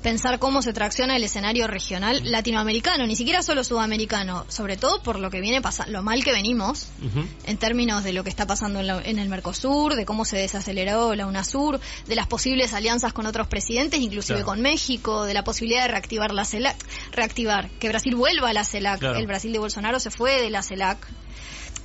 pensar 0.03 0.39
cómo 0.39 0.63
se 0.63 0.73
tracciona 0.73 1.17
el 1.17 1.25
escenario 1.25 1.67
regional 1.67 2.21
latinoamericano, 2.31 3.07
ni 3.07 3.17
siquiera 3.17 3.43
solo 3.43 3.65
sudamericano, 3.65 4.45
sobre 4.49 4.77
todo 4.77 5.03
por 5.03 5.19
lo 5.19 5.31
que 5.31 5.41
viene 5.41 5.63
pasando, 5.63 5.93
lo 5.93 6.03
mal 6.03 6.23
que 6.25 6.33
venimos 6.33 6.89
uh 7.01 7.07
-huh. 7.07 7.27
en 7.47 7.57
términos 7.57 8.05
de 8.05 8.13
lo 8.13 8.25
que 8.25 8.31
está 8.31 8.47
pasando 8.47 8.81
en, 8.81 8.87
la, 8.89 9.01
en, 9.03 9.19
el 9.19 9.29
Mercosur, 9.29 9.95
de 9.95 10.05
cómo 10.05 10.25
se 10.25 10.37
desaceleró 10.37 11.15
la 11.15 11.27
UNASUR, 11.27 11.81
de 12.07 12.15
las 12.15 12.27
posibles 12.27 12.75
alianzas 12.75 13.13
con 13.13 13.27
otros 13.27 13.47
presidentes, 13.47 14.01
inclusive 14.01 14.41
claro. 14.41 14.47
con 14.47 14.61
México, 14.61 15.25
de 15.25 15.35
la 15.35 15.45
posibilidad 15.45 15.83
de 15.83 15.89
reactivar 15.89 16.33
la 16.33 16.45
CELAC, 16.45 16.77
reactivar, 17.13 17.71
que 17.79 17.89
Brasil 17.89 18.15
vuelva 18.17 18.51
a 18.51 18.53
la 18.53 18.65
CELAC, 18.65 19.01
claro. 19.01 19.19
el 19.19 19.27
Brasil 19.27 19.53
de 19.53 19.59
Bolsonaro 19.59 20.01
se 20.01 20.11
fue 20.11 20.41
de 20.41 20.51
la 20.51 20.63
CELAC 20.63 21.07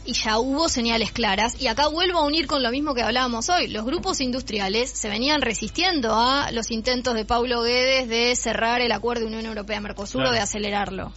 y 0.07 0.13
ya 0.13 0.39
hubo 0.39 0.69
señales 0.69 1.11
claras. 1.11 1.61
Y 1.61 1.67
acá 1.67 1.87
vuelvo 1.87 2.19
a 2.19 2.25
unir 2.25 2.47
con 2.47 2.63
lo 2.63 2.71
mismo 2.71 2.95
que 2.95 3.01
hablábamos 3.01 3.49
hoy. 3.49 3.67
Los 3.67 3.85
grupos 3.85 4.21
industriales 4.21 4.89
se 4.89 5.09
venían 5.09 5.41
resistiendo 5.41 6.15
a 6.15 6.49
los 6.51 6.71
intentos 6.71 7.13
de 7.13 7.25
Paulo 7.25 7.61
Guedes 7.61 8.07
de 8.07 8.35
cerrar 8.35 8.81
el 8.81 8.93
acuerdo 8.93 9.21
de 9.21 9.27
Unión 9.27 9.45
Europea-Mercosur 9.45 10.21
claro. 10.21 10.31
o 10.31 10.33
de 10.33 10.39
acelerarlo. 10.39 11.11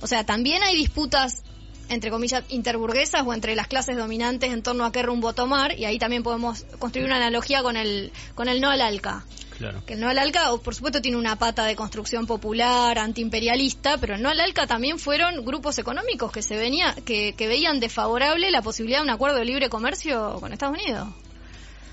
O 0.00 0.08
sea, 0.08 0.26
también 0.26 0.62
hay 0.64 0.74
disputas 0.74 1.44
entre 1.88 2.10
comillas 2.10 2.42
interburguesas 2.48 3.22
o 3.26 3.32
entre 3.34 3.54
las 3.54 3.68
clases 3.68 3.96
dominantes 3.96 4.52
en 4.52 4.62
torno 4.62 4.84
a 4.84 4.90
qué 4.90 5.02
rumbo 5.02 5.34
tomar 5.34 5.78
y 5.78 5.84
ahí 5.84 5.98
también 5.98 6.22
podemos 6.22 6.64
construir 6.78 7.06
una 7.06 7.16
analogía 7.16 7.62
con 7.62 7.76
el 7.76 8.10
con 8.34 8.48
el 8.48 8.60
no 8.60 8.70
al 8.70 8.80
ALCA. 8.80 9.24
Claro. 9.58 9.82
Que 9.86 9.94
el 9.94 10.00
no 10.00 10.08
al 10.08 10.18
ALCA, 10.18 10.50
por 10.62 10.74
supuesto, 10.74 11.00
tiene 11.00 11.16
una 11.16 11.36
pata 11.36 11.64
de 11.64 11.76
construcción 11.76 12.26
popular, 12.26 12.98
antiimperialista, 12.98 13.98
pero 13.98 14.16
el 14.16 14.22
no 14.22 14.28
al 14.28 14.40
ALCA 14.40 14.66
también 14.66 14.98
fueron 14.98 15.44
grupos 15.44 15.78
económicos 15.78 16.32
que 16.32 16.42
se 16.42 16.56
venía, 16.56 16.94
que, 17.04 17.34
que 17.36 17.46
veían 17.46 17.80
desfavorable 17.80 18.50
la 18.50 18.62
posibilidad 18.62 18.98
de 18.98 19.04
un 19.04 19.10
acuerdo 19.10 19.38
de 19.38 19.44
libre 19.44 19.68
comercio 19.68 20.38
con 20.40 20.52
Estados 20.52 20.78
Unidos. 20.78 21.08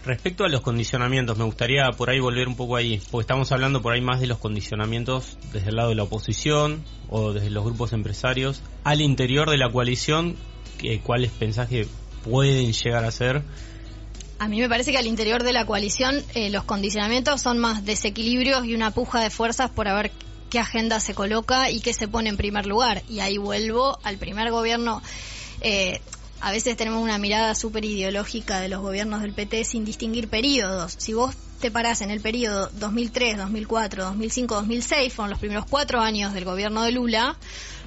Respecto 0.04 0.45
a 0.45 0.50
los 0.50 0.62
condicionamientos, 0.62 1.38
me 1.38 1.43
gustaría 1.43 1.84
por 1.95 2.10
ahí 2.10 2.19
volver 2.19 2.47
un 2.47 2.56
poco 2.56 2.76
ahí, 2.76 3.00
porque 3.12 3.21
estamos 3.21 3.52
hablando 3.52 3.84
por 3.84 3.93
ahí 3.93 4.02
más 4.02 4.19
de 4.19 4.26
los 4.26 4.39
condicionamientos 4.39 5.38
desde 5.54 5.69
el 5.69 5.76
lado 5.76 5.89
de 5.89 5.95
la 5.95 6.04
oposición 6.04 6.84
o 7.10 7.34
desde 7.34 7.52
los 7.52 7.63
grupos 7.63 7.93
empresarios. 7.93 8.63
Al 8.84 9.02
interior 9.02 9.52
de 9.52 9.58
la 9.58 9.69
coalición, 9.69 10.38
¿cuáles 11.04 11.32
pensás 11.32 11.69
que 11.69 11.88
pueden 12.24 12.74
llegar 12.74 13.06
a 13.06 13.12
ser? 13.12 13.43
A 14.41 14.47
mí 14.47 14.60
me 14.60 14.67
parece 14.67 14.91
que 14.91 14.97
al 14.97 15.06
interior 15.06 15.43
de 15.43 15.54
la 15.54 15.67
coalición 15.67 16.23
eh, 16.34 16.49
los 16.49 16.63
condicionamientos 16.63 17.41
son 17.41 17.60
más 17.60 17.86
desequilibrios 17.86 18.65
y 18.65 18.73
una 18.73 18.89
puja 18.89 19.19
de 19.19 19.30
fuerzas 19.30 19.69
por 19.69 19.88
a 19.88 19.93
ver 19.93 20.12
qué 20.49 20.58
agenda 20.58 20.99
se 20.99 21.13
coloca 21.13 21.69
y 21.69 21.80
qué 21.80 21.93
se 21.93 22.08
pone 22.08 22.30
en 22.30 22.38
primer 22.38 22.65
lugar. 22.65 23.04
Y 23.08 23.19
ahí 23.19 23.38
vuelvo 23.38 23.99
al 24.01 24.17
primer 24.17 24.49
gobierno. 24.49 25.04
Eh, 25.62 26.01
a 26.39 26.49
veces 26.49 26.75
tenemos 26.75 27.04
una 27.04 27.19
mirada 27.19 27.54
súper 27.54 27.86
ideológica 27.86 28.60
de 28.60 28.67
los 28.67 28.82
gobiernos 28.82 29.21
del 29.21 29.34
PT 29.34 29.63
sin 29.63 29.86
distinguir 29.86 30.27
periodos. 30.27 30.95
Si 30.97 31.13
vos 31.13 31.36
te 31.60 31.69
parás 31.69 32.01
en 32.01 32.10
el 32.10 32.19
periodo 32.19 32.71
2003, 32.80 33.38
2004, 33.38 34.06
2005, 34.06 34.56
2006, 34.56 35.13
fueron 35.13 35.30
los 35.30 35.39
primeros 35.39 35.65
cuatro 35.69 36.01
años 36.01 36.34
del 36.34 36.45
gobierno 36.45 36.82
de 36.82 36.93
Lula, 36.93 37.38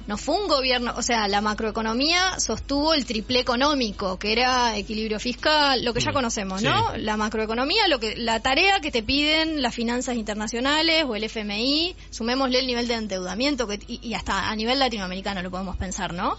no 0.07 0.17
fue 0.17 0.35
un 0.35 0.47
gobierno, 0.47 0.93
o 0.95 1.01
sea, 1.01 1.27
la 1.27 1.41
macroeconomía 1.41 2.39
sostuvo 2.39 2.93
el 2.93 3.05
triple 3.05 3.39
económico, 3.39 4.17
que 4.17 4.31
era 4.31 4.77
equilibrio 4.77 5.19
fiscal, 5.19 5.83
lo 5.83 5.93
que 5.93 5.99
ya 5.99 6.11
Mm, 6.11 6.13
conocemos, 6.13 6.61
sí. 6.61 6.67
¿no? 6.67 6.95
La 6.97 7.17
macroeconomía, 7.17 7.87
lo 7.87 7.99
que 7.99 8.15
la 8.15 8.39
tarea 8.39 8.79
que 8.79 8.91
te 8.91 9.03
piden 9.03 9.61
las 9.61 9.73
finanzas 9.73 10.15
internacionales 10.15 11.05
o 11.07 11.15
el 11.15 11.23
FMI, 11.23 11.95
sumémosle 12.09 12.59
el 12.59 12.67
nivel 12.67 12.87
de 12.87 12.95
endeudamiento 12.95 13.67
que, 13.67 13.79
y, 13.87 13.99
y 14.01 14.13
hasta 14.13 14.49
a 14.49 14.55
nivel 14.55 14.79
latinoamericano 14.79 15.41
lo 15.41 15.51
podemos 15.51 15.77
pensar, 15.77 16.13
¿no? 16.13 16.37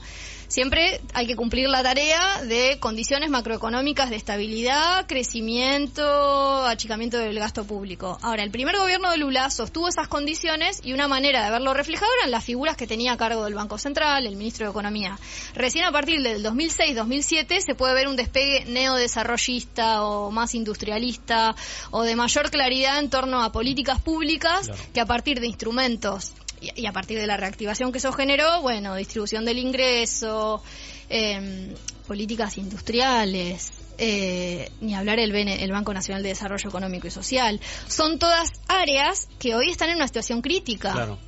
Siempre 0.48 1.00
hay 1.12 1.26
que 1.26 1.37
cumplir 1.37 1.68
la 1.68 1.82
tarea 1.82 2.42
de 2.42 2.78
condiciones 2.78 3.30
macroeconómicas 3.30 4.11
de 4.11 4.16
estabilidad, 4.16 5.06
crecimiento, 5.06 6.64
achicamiento 6.66 7.18
del 7.18 7.38
gasto 7.38 7.64
público. 7.64 8.18
Ahora, 8.22 8.42
el 8.42 8.50
primer 8.50 8.76
gobierno 8.76 9.11
de 9.11 9.16
Lula 9.18 9.50
sostuvo 9.50 9.88
esas 9.88 10.09
condiciones 10.09 10.80
y 10.85 10.92
una 10.92 11.09
manera 11.09 11.44
de 11.44 11.50
verlo 11.50 11.74
reflejado 11.74 12.11
eran 12.20 12.30
las 12.30 12.44
figuras 12.44 12.76
que 12.76 12.87
tenía 12.87 13.12
a 13.12 13.16
cargo 13.16 13.44
del 13.44 13.54
Banco 13.54 13.78
Central, 13.78 14.26
el 14.26 14.37
ministro 14.37 14.66
de 14.66 14.70
Economía. 14.70 15.18
Recién 15.54 15.85
a 15.85 15.92
partir 15.92 16.22
del 16.22 16.44
2006-2007 16.44 17.61
se 17.61 17.74
puede 17.74 17.94
ver 17.94 18.09
un 18.09 18.16
despegue 18.16 18.64
neodesarrollista 18.66 20.04
o 20.04 20.30
más 20.30 20.54
industrialista 20.54 21.54
o 21.90 22.02
de 22.02 22.16
mayor 22.16 22.50
claridad 22.50 22.98
en 22.98 23.11
torno 23.11 23.42
a 23.42 23.52
políticas 23.52 24.00
públicas 24.00 24.66
Claro. 24.66 24.82
que 24.94 25.00
a 25.00 25.06
partir 25.06 25.40
de 25.40 25.46
instrumentos 25.46 26.35
y, 26.60 26.86
a 26.86 26.92
partir 26.92 27.18
de 27.18 27.26
la 27.26 27.36
reactivación 27.36 27.92
que 27.92 27.98
eso 27.98 28.12
generó, 28.12 28.62
bueno, 28.62 28.94
distribución 28.94 29.44
del 29.44 29.58
ingreso, 29.58 30.62
em, 31.08 31.74
políticas 32.06 32.58
industriales, 32.58 33.72
eh, 33.98 34.70
ni 34.80 34.94
hablar 34.94 35.18
el, 35.18 35.34
el 35.34 35.72
Banco 35.72 35.94
Nacional 35.94 36.22
de 36.22 36.30
Desarrollo 36.30 36.68
Económico 36.68 37.06
y 37.06 37.10
Social. 37.10 37.60
Son 37.88 38.18
todas 38.18 38.52
áreas 38.68 39.28
que 39.38 39.54
hoy 39.54 39.70
están 39.70 39.90
en 39.90 39.96
una 39.96 40.06
situación 40.06 40.42
crítica. 40.42 40.92
Claro. 40.92 41.18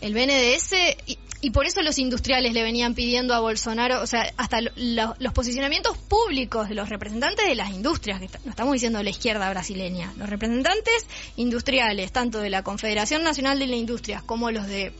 El 0.00 0.14
BNDS, 0.14 0.72
y, 1.06 1.18
y 1.40 1.50
por 1.50 1.66
eso 1.66 1.82
los 1.82 1.98
industriales 1.98 2.52
le 2.52 2.62
venían 2.62 2.94
pidiendo 2.94 3.34
a 3.34 3.40
Bolsonaro, 3.40 4.02
o 4.02 4.06
sea, 4.06 4.32
hasta 4.36 4.60
lo- 4.60 4.70
lo- 4.76 5.14
los 5.18 5.32
posicionamientos 5.32 5.96
públicos 5.96 6.68
de 6.68 6.74
los 6.74 6.88
representantes 6.88 7.46
de 7.46 7.54
las 7.54 7.70
industrias, 7.72 8.18
que 8.18 8.26
está- 8.26 8.40
no 8.44 8.50
estamos 8.50 8.72
diciendo 8.74 9.02
la 9.02 9.10
izquierda 9.10 9.48
brasileña, 9.50 10.12
los 10.16 10.28
representantes 10.28 11.06
industriales, 11.36 12.12
tanto 12.12 12.38
de 12.40 12.50
la 12.50 12.62
Confederación 12.62 13.22
Nacional 13.22 13.58
de 13.58 13.66
la 13.66 13.76
Industria 13.76 14.22
como 14.26 14.50
los 14.50 14.66
de 14.66 14.92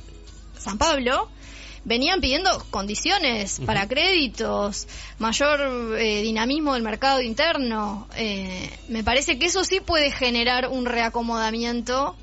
San 0.58 0.78
Pablo, 0.78 1.28
venían 1.84 2.20
pidiendo 2.20 2.64
condiciones 2.70 3.60
para 3.64 3.86
créditos, 3.86 4.88
mayor 5.18 5.96
eh, 6.00 6.22
dinamismo 6.22 6.74
del 6.74 6.82
mercado 6.82 7.20
interno. 7.20 8.08
Eh, 8.16 8.70
me 8.88 9.04
parece 9.04 9.38
que 9.38 9.46
eso 9.46 9.62
sí 9.62 9.78
puede 9.80 10.10
generar 10.10 10.66
un 10.68 10.84
reacomodamiento 10.86 12.16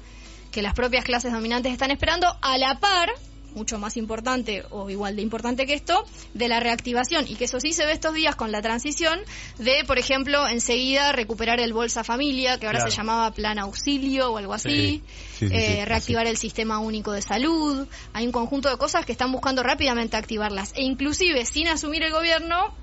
que 0.53 0.61
las 0.61 0.73
propias 0.73 1.03
clases 1.03 1.33
dominantes 1.33 1.73
están 1.73 1.91
esperando 1.91 2.27
a 2.41 2.57
la 2.57 2.79
par 2.79 3.09
mucho 3.55 3.77
más 3.77 3.97
importante 3.97 4.63
o 4.71 4.89
igual 4.89 5.15
de 5.15 5.21
importante 5.21 5.65
que 5.65 5.73
esto, 5.73 6.05
de 6.33 6.47
la 6.47 6.59
reactivación. 6.59 7.25
Y 7.27 7.35
que 7.35 7.45
eso 7.45 7.59
sí 7.59 7.71
se 7.73 7.85
ve 7.85 7.91
estos 7.91 8.13
días 8.13 8.35
con 8.35 8.51
la 8.51 8.61
transición 8.61 9.19
de, 9.59 9.83
por 9.85 9.99
ejemplo, 9.99 10.47
enseguida 10.47 11.11
recuperar 11.11 11.59
el 11.59 11.71
Bolsa 11.73 12.03
Familia, 12.03 12.57
que 12.57 12.65
ahora 12.65 12.79
Claro. 12.79 12.91
se 12.91 12.97
llamaba 12.97 13.31
Plan 13.31 13.59
Auxilio 13.59 14.31
o 14.31 14.37
algo 14.37 14.53
así, 14.53 15.03
Sí, 15.37 15.47
sí, 15.49 15.53
eh, 15.53 15.77
sí, 15.79 15.85
reactivar 15.85 16.25
el 16.27 16.37
sistema 16.37 16.79
único 16.79 17.11
de 17.11 17.21
salud, 17.21 17.87
hay 18.13 18.25
un 18.25 18.31
conjunto 18.31 18.69
de 18.69 18.77
cosas 18.77 19.05
que 19.05 19.11
están 19.11 19.31
buscando 19.31 19.61
rápidamente 19.63 20.17
activarlas. 20.17 20.73
E 20.75 20.81
inclusive 20.83 21.45
sin 21.45 21.67
asumir 21.67 22.03
el 22.03 22.11
gobierno 22.11 22.73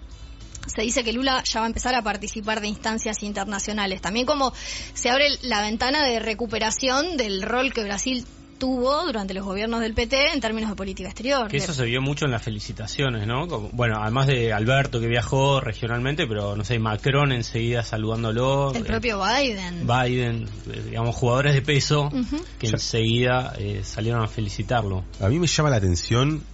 se 0.66 0.83
dice 0.83 1.05
que 1.05 1.12
Lula 1.12 1.42
ya 1.44 1.61
va 1.61 1.66
a 1.66 1.68
empezar 1.68 1.94
a 1.94 2.03
participar 2.03 2.61
de 2.61 2.68
instancias 2.68 3.23
internacionales. 3.23 4.01
También 4.01 4.27
como 4.27 4.53
se 4.94 5.11
abre 5.11 5.29
la 5.42 5.62
ventana 5.62 6.05
de 6.05 6.20
recuperación 6.20 7.16
del 7.16 7.42
rol 7.42 7.73
que 7.73 7.85
Brasil 7.85 8.25
tuvo 8.61 9.07
durante 9.07 9.33
los 9.33 9.44
gobiernos 9.44 9.81
del 9.81 9.94
PT 9.94 10.35
en 10.35 10.40
términos 10.40 10.68
de 10.70 10.77
política 10.77 11.09
exterior. 11.09 11.49
Que 11.49 11.57
eso 11.57 11.73
se 11.73 11.87
vio 11.87 12.03
mucho 12.03 12.27
en 12.27 12.31
las 12.31 12.42
felicitaciones, 12.42 13.27
¿no? 13.27 13.49
Como- 13.49 13.70
bueno, 13.73 13.96
además 14.01 14.27
de 14.27 14.53
Alberto 14.53 15.01
que 15.01 15.09
viajó 15.09 15.61
regionalmente, 15.61 16.27
pero 16.27 16.55
no 16.55 16.62
sé, 16.62 16.79
Macron 16.79 17.33
enseguida 17.33 17.83
saludándolo. 17.83 18.73
el 18.75 18.83
eh, 18.83 18.85
propio 18.85 19.18
Biden. 19.25 19.87
Biden, 19.87 20.46
eh, 20.70 20.83
digamos, 20.85 21.16
jugadores 21.16 21.55
de 21.55 21.62
peso 21.62 22.11
que 22.59 22.68
enseguida 22.68 23.55
eh, 23.59 23.81
salieron 23.83 24.23
a 24.23 24.29
felicitarlo. 24.29 25.05
A 25.20 25.29
mí 25.29 25.38
me 25.38 25.46
llama 25.46 25.70
la 25.70 25.77
atención 25.77 26.44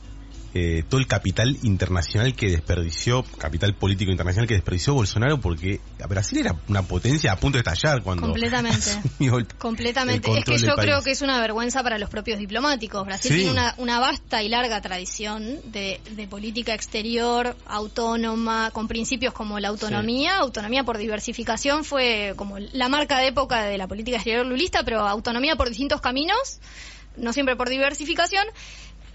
eh, 0.59 0.85
todo 0.88 0.99
el 1.01 1.07
capital 1.07 1.59
internacional 1.64 2.35
que 2.35 2.49
desperdició, 2.49 3.23
capital 3.37 3.75
político 3.75 4.11
internacional 4.11 4.49
que 4.49 4.55
desperdició 4.55 4.95
Bolsonaro, 4.95 5.38
porque 5.38 5.81
Brasil 6.09 6.38
era 6.38 6.57
una 6.69 6.81
potencia 6.83 7.31
a 7.33 7.37
punto 7.37 7.59
de 7.59 7.61
estallar 7.69 8.03
cuando 8.03 8.23
Completamente. 8.23 8.90
el- 9.21 9.47
Completamente. 9.59 10.31
el 10.31 10.38
Es 10.38 10.45
que 10.45 10.59
yo 10.59 10.75
creo 10.77 11.03
que 11.03 11.11
es 11.11 11.21
una 11.21 11.38
vergüenza 11.40 11.83
para 11.83 11.99
los 11.99 12.09
propios 12.09 12.38
diplomáticos. 12.38 13.05
Brasil 13.05 13.33
Sí. 13.33 13.37
tiene 13.38 13.51
una, 13.51 13.75
una 13.77 14.01
vasta 14.01 14.42
y 14.42 14.49
larga 14.49 14.81
tradición 14.81 15.61
de, 15.66 16.01
de 16.12 16.27
política 16.27 16.73
exterior 16.73 17.55
autónoma, 17.66 18.71
con 18.73 18.88
principios 18.88 19.35
como 19.35 19.61
la 19.61 19.69
autonomía. 19.69 20.38
Autonomía 20.38 20.85
por 20.85 20.97
diversificación 20.97 21.85
fue 21.85 22.33
como 22.37 22.59
la 22.59 22.88
marca 22.88 23.19
de 23.19 23.29
época 23.29 23.64
de 23.64 23.77
la 23.77 23.87
política 23.88 24.16
exterior 24.16 24.47
lulista, 24.47 24.85
pero 24.85 25.01
autonomía 25.07 25.57
por 25.57 25.69
distintos 25.69 26.01
caminos, 26.01 26.61
no 27.16 27.33
siempre 27.33 27.57
por 27.57 27.69
diversificación. 27.69 28.47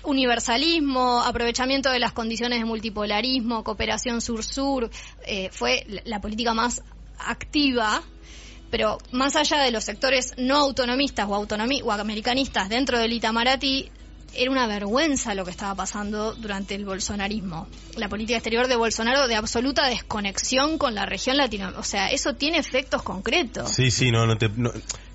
Universalismo, 0.03 1.21
aprovechamiento 1.23 1.89
de 1.91 1.99
las 1.99 2.13
condiciones 2.13 2.59
de 2.59 2.65
multipolarismo, 2.65 3.63
cooperación 3.63 4.21
sur-sur, 4.21 4.89
eh, 5.25 5.49
fue 5.51 5.85
la- 6.05 6.21
política 6.21 6.53
más 6.53 6.81
activa 7.17 8.01
pero 8.71 8.97
más 9.11 9.35
allá 9.35 9.61
de 9.61 9.69
los 9.71 9.83
sectores 9.83 10.33
no 10.37 10.55
autonomistas 10.55 11.27
o, 11.27 11.35
autonomi 11.35 11.81
o 11.81 11.91
americanistas 11.91 12.69
dentro 12.69 12.97
del 12.97 13.11
Itamaraty, 13.11 13.91
era 14.33 14.49
una 14.49 14.65
vergüenza 14.65 15.35
lo 15.35 15.43
que 15.43 15.51
estaba 15.51 15.75
pasando 15.75 16.33
durante 16.35 16.73
el 16.75 16.85
bolsonarismo. 16.85 17.67
La 17.97 18.07
política 18.07 18.37
exterior 18.37 18.67
de 18.67 18.77
Bolsonaro 18.77 19.27
de 19.27 19.35
absoluta 19.35 19.87
desconexión 19.87 20.77
con 20.77 20.95
la 20.95 21.05
región 21.05 21.35
latinoamericana. 21.35 21.81
O 21.81 21.83
sea, 21.83 22.07
eso 22.11 22.35
tiene 22.35 22.57
efectos 22.59 23.03
concretos. 23.03 23.69
Sí, 23.71 23.91
sí, 23.91 24.09
no, 24.09 24.25
no 24.25 24.37
te... 24.37 24.47
no- 24.47 24.71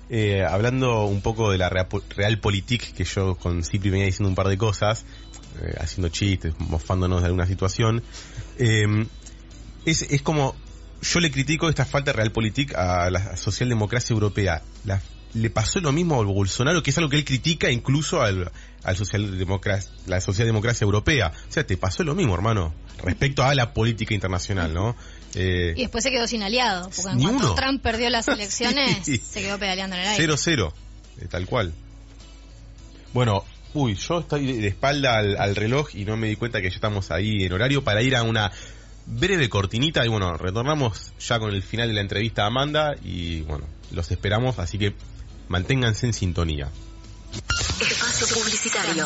eh, 0.09 0.43
hablando 0.43 1.05
un 1.05 1.21
poco 1.21 1.51
de 1.51 1.57
la 1.57 1.69
rea- 1.69 1.87
realpolitik, 2.15 2.93
que 2.93 3.03
yo 3.03 3.35
con 3.35 3.63
Cipri 3.63 3.89
venía 3.89 4.05
diciendo 4.05 4.29
un 4.29 4.35
par 4.35 4.47
de 4.47 4.57
cosas, 4.57 5.05
eh, 5.61 5.75
haciendo 5.79 6.09
chistes, 6.09 6.53
mofándonos 6.59 7.21
de 7.21 7.27
alguna 7.27 7.45
situación, 7.47 8.03
eh, 8.57 9.05
es, 9.85 10.01
es 10.03 10.21
como... 10.21 10.55
Yo 10.99 11.19
le 11.19 11.29
critico 11.29 11.69
esta 11.69 11.85
falta 11.85 12.11
de 12.11 12.17
realpolitik 12.17 12.73
a 12.75 13.11
la 13.11 13.37
socialdemocracia 13.37 14.13
europea. 14.15 14.63
La- 14.83 14.99
le 15.33 15.49
pasó 15.51 15.79
lo 15.79 15.91
mismo 15.91 16.19
a 16.19 16.23
Bolsonaro, 16.25 16.81
que 16.81 16.89
es 16.89 16.97
algo 16.97 17.09
que 17.11 17.17
él 17.17 17.25
critica 17.25 17.69
incluso 17.69 18.21
al, 18.23 18.51
al 18.83 18.95
socialdemocracia, 18.95 19.91
la 20.07 20.19
socialdemocracia 20.21 20.85
europea. 20.85 21.31
O 21.47 21.51
sea, 21.51 21.67
te 21.67 21.77
pasó 21.77 22.03
lo 22.03 22.15
mismo, 22.15 22.33
hermano, 22.33 22.73
respecto 23.03 23.43
a 23.43 23.53
la 23.53 23.73
política 23.73 24.15
internacional, 24.15 24.73
¿no? 24.73 24.95
Eh, 25.39 25.73
Y 25.77 25.81
después 25.81 26.03
se 26.03 26.09
quedó 26.09 26.25
sin 26.27 26.41
aliados, 26.41 26.87
porque 26.95 27.11
en 27.11 27.19
cuanto 27.21 27.45
uno. 27.47 27.55
Trump 27.55 27.81
perdió 27.83 28.09
las 28.09 28.27
elecciones, 28.27 29.05
Sí. 29.05 29.17
se 29.17 29.41
quedó 29.41 29.59
pedaleando 29.59 29.95
en 29.95 30.01
el 30.01 30.07
aire. 30.09 30.33
0-0, 30.33 30.73
eh, 31.21 31.27
tal 31.29 31.45
cual. 31.45 31.73
Bueno, 33.13 33.43
uy, 33.73 33.95
yo 33.95 34.19
estoy 34.19 34.45
de 34.47 34.53
de 34.61 34.67
espalda 34.67 35.17
al, 35.17 35.37
al 35.37 35.55
reloj 35.55 35.89
y 35.93 36.05
no 36.05 36.17
me 36.17 36.27
di 36.27 36.35
cuenta 36.35 36.59
que 36.61 36.69
ya 36.69 36.75
estamos 36.75 37.11
ahí 37.11 37.43
en 37.43 37.53
horario 37.53 37.83
para 37.83 38.01
ir 38.01 38.15
a 38.15 38.23
una 38.23 38.51
breve 39.05 39.47
cortinita 39.49 40.03
y 40.05 40.09
bueno, 40.09 40.35
retornamos 40.37 41.13
ya 41.19 41.39
con 41.39 41.51
el 41.53 41.61
final 41.63 41.87
de 41.87 41.93
la 41.93 42.01
entrevista 42.01 42.43
a 42.43 42.47
Amanda 42.47 42.95
y 43.03 43.41
bueno, 43.41 43.65
los 43.91 44.09
esperamos, 44.11 44.59
así 44.59 44.77
que 44.77 44.93
manténganse 45.49 46.07
en 46.07 46.13
sintonía. 46.13 46.69
Espacio 47.79 48.27
publicitario. 48.35 49.05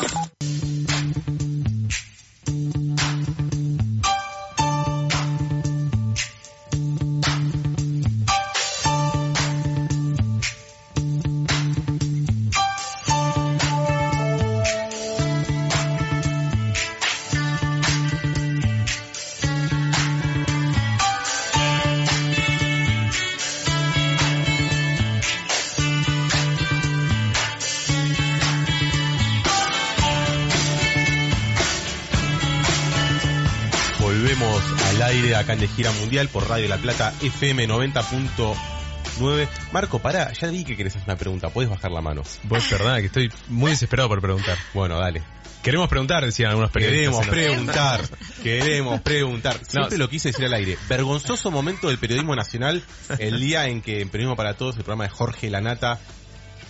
Acá 35.42 35.52
en 35.54 35.60
de 35.60 35.68
gira 35.68 35.90
mundial 35.92 36.28
por 36.28 36.48
Radio 36.48 36.68
La 36.68 36.78
Plata 36.78 37.12
FM 37.20 37.68
90.9. 37.68 39.48
Marco, 39.72 39.98
pará, 39.98 40.32
ya 40.32 40.46
vi 40.48 40.62
que 40.64 40.76
querés 40.76 40.94
hacer 40.94 41.08
una 41.08 41.18
pregunta, 41.18 41.50
puedes 41.50 41.68
bajar 41.68 41.90
la 41.90 42.00
mano. 42.00 42.22
Vos, 42.44 42.64
perdona, 42.68 43.00
que 43.00 43.06
estoy 43.06 43.32
muy 43.48 43.72
desesperado 43.72 44.08
por 44.08 44.20
preguntar. 44.20 44.56
Bueno, 44.72 45.00
dale. 45.00 45.22
Queremos 45.62 45.88
preguntar, 45.88 46.24
decían 46.24 46.50
algunos 46.50 46.70
periodistas. 46.70 47.26
Queremos 47.26 47.28
preguntar, 47.28 48.00
queremos 48.42 49.00
preguntar. 49.00 49.58
Siempre 49.66 49.98
lo 49.98 50.08
quise 50.08 50.28
decir 50.28 50.44
al 50.46 50.54
aire. 50.54 50.78
Vergonzoso 50.88 51.50
momento 51.50 51.88
del 51.88 51.98
periodismo 51.98 52.36
nacional, 52.36 52.82
el 53.18 53.40
día 53.40 53.66
en 53.66 53.82
que 53.82 54.00
en 54.00 54.10
Periodismo 54.10 54.36
para 54.36 54.54
Todos, 54.54 54.76
el 54.76 54.84
programa 54.84 55.04
de 55.04 55.10
Jorge 55.10 55.50
Lanata, 55.50 55.98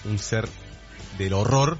un 0.06 0.18
ser 0.18 0.48
del 1.18 1.34
horror, 1.34 1.78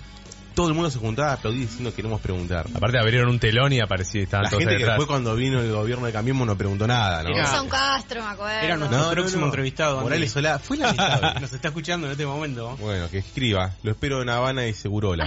todo 0.54 0.68
el 0.68 0.74
mundo 0.74 0.90
se 0.90 0.98
juntaba 0.98 1.30
a 1.30 1.34
aplaudir 1.34 1.62
diciendo 1.62 1.94
queremos 1.94 2.20
preguntar. 2.20 2.66
Aparte 2.74 2.98
abrieron 2.98 3.28
un 3.28 3.38
telón 3.38 3.72
y 3.72 3.80
apareció, 3.80 4.22
estaban 4.22 4.44
La 4.44 4.50
todos 4.50 4.60
gente 4.60 4.74
que 4.74 4.78
detrás. 4.80 4.96
después 4.98 5.08
cuando 5.08 5.34
vino 5.36 5.60
el 5.60 5.72
gobierno 5.72 6.06
de 6.06 6.12
Cambiemos 6.12 6.46
no 6.46 6.56
preguntó 6.56 6.86
nada, 6.86 7.22
¿no? 7.22 7.30
Era- 7.30 7.46
Son 7.46 7.68
Castro, 7.68 8.22
me 8.22 8.30
acuerdo. 8.30 8.60
Era 8.60 8.76
nuestro 8.76 8.98
No, 8.98 9.06
no, 9.06 9.12
próximo 9.12 9.40
no. 9.42 9.46
entrevistado. 9.46 9.92
Andy. 9.98 10.02
Morales 10.04 10.30
Solá, 10.32 10.58
fue 10.58 10.76
lamentable. 10.76 11.34
Nos 11.40 11.52
está 11.52 11.68
escuchando 11.68 12.06
en 12.06 12.12
este 12.12 12.26
momento. 12.26 12.76
Bueno, 12.78 13.08
que 13.10 13.18
escriba. 13.18 13.72
Lo 13.82 13.90
espero 13.92 14.22
en 14.22 14.28
Habana 14.28 14.66
y 14.66 14.74
Segurola. 14.74 15.26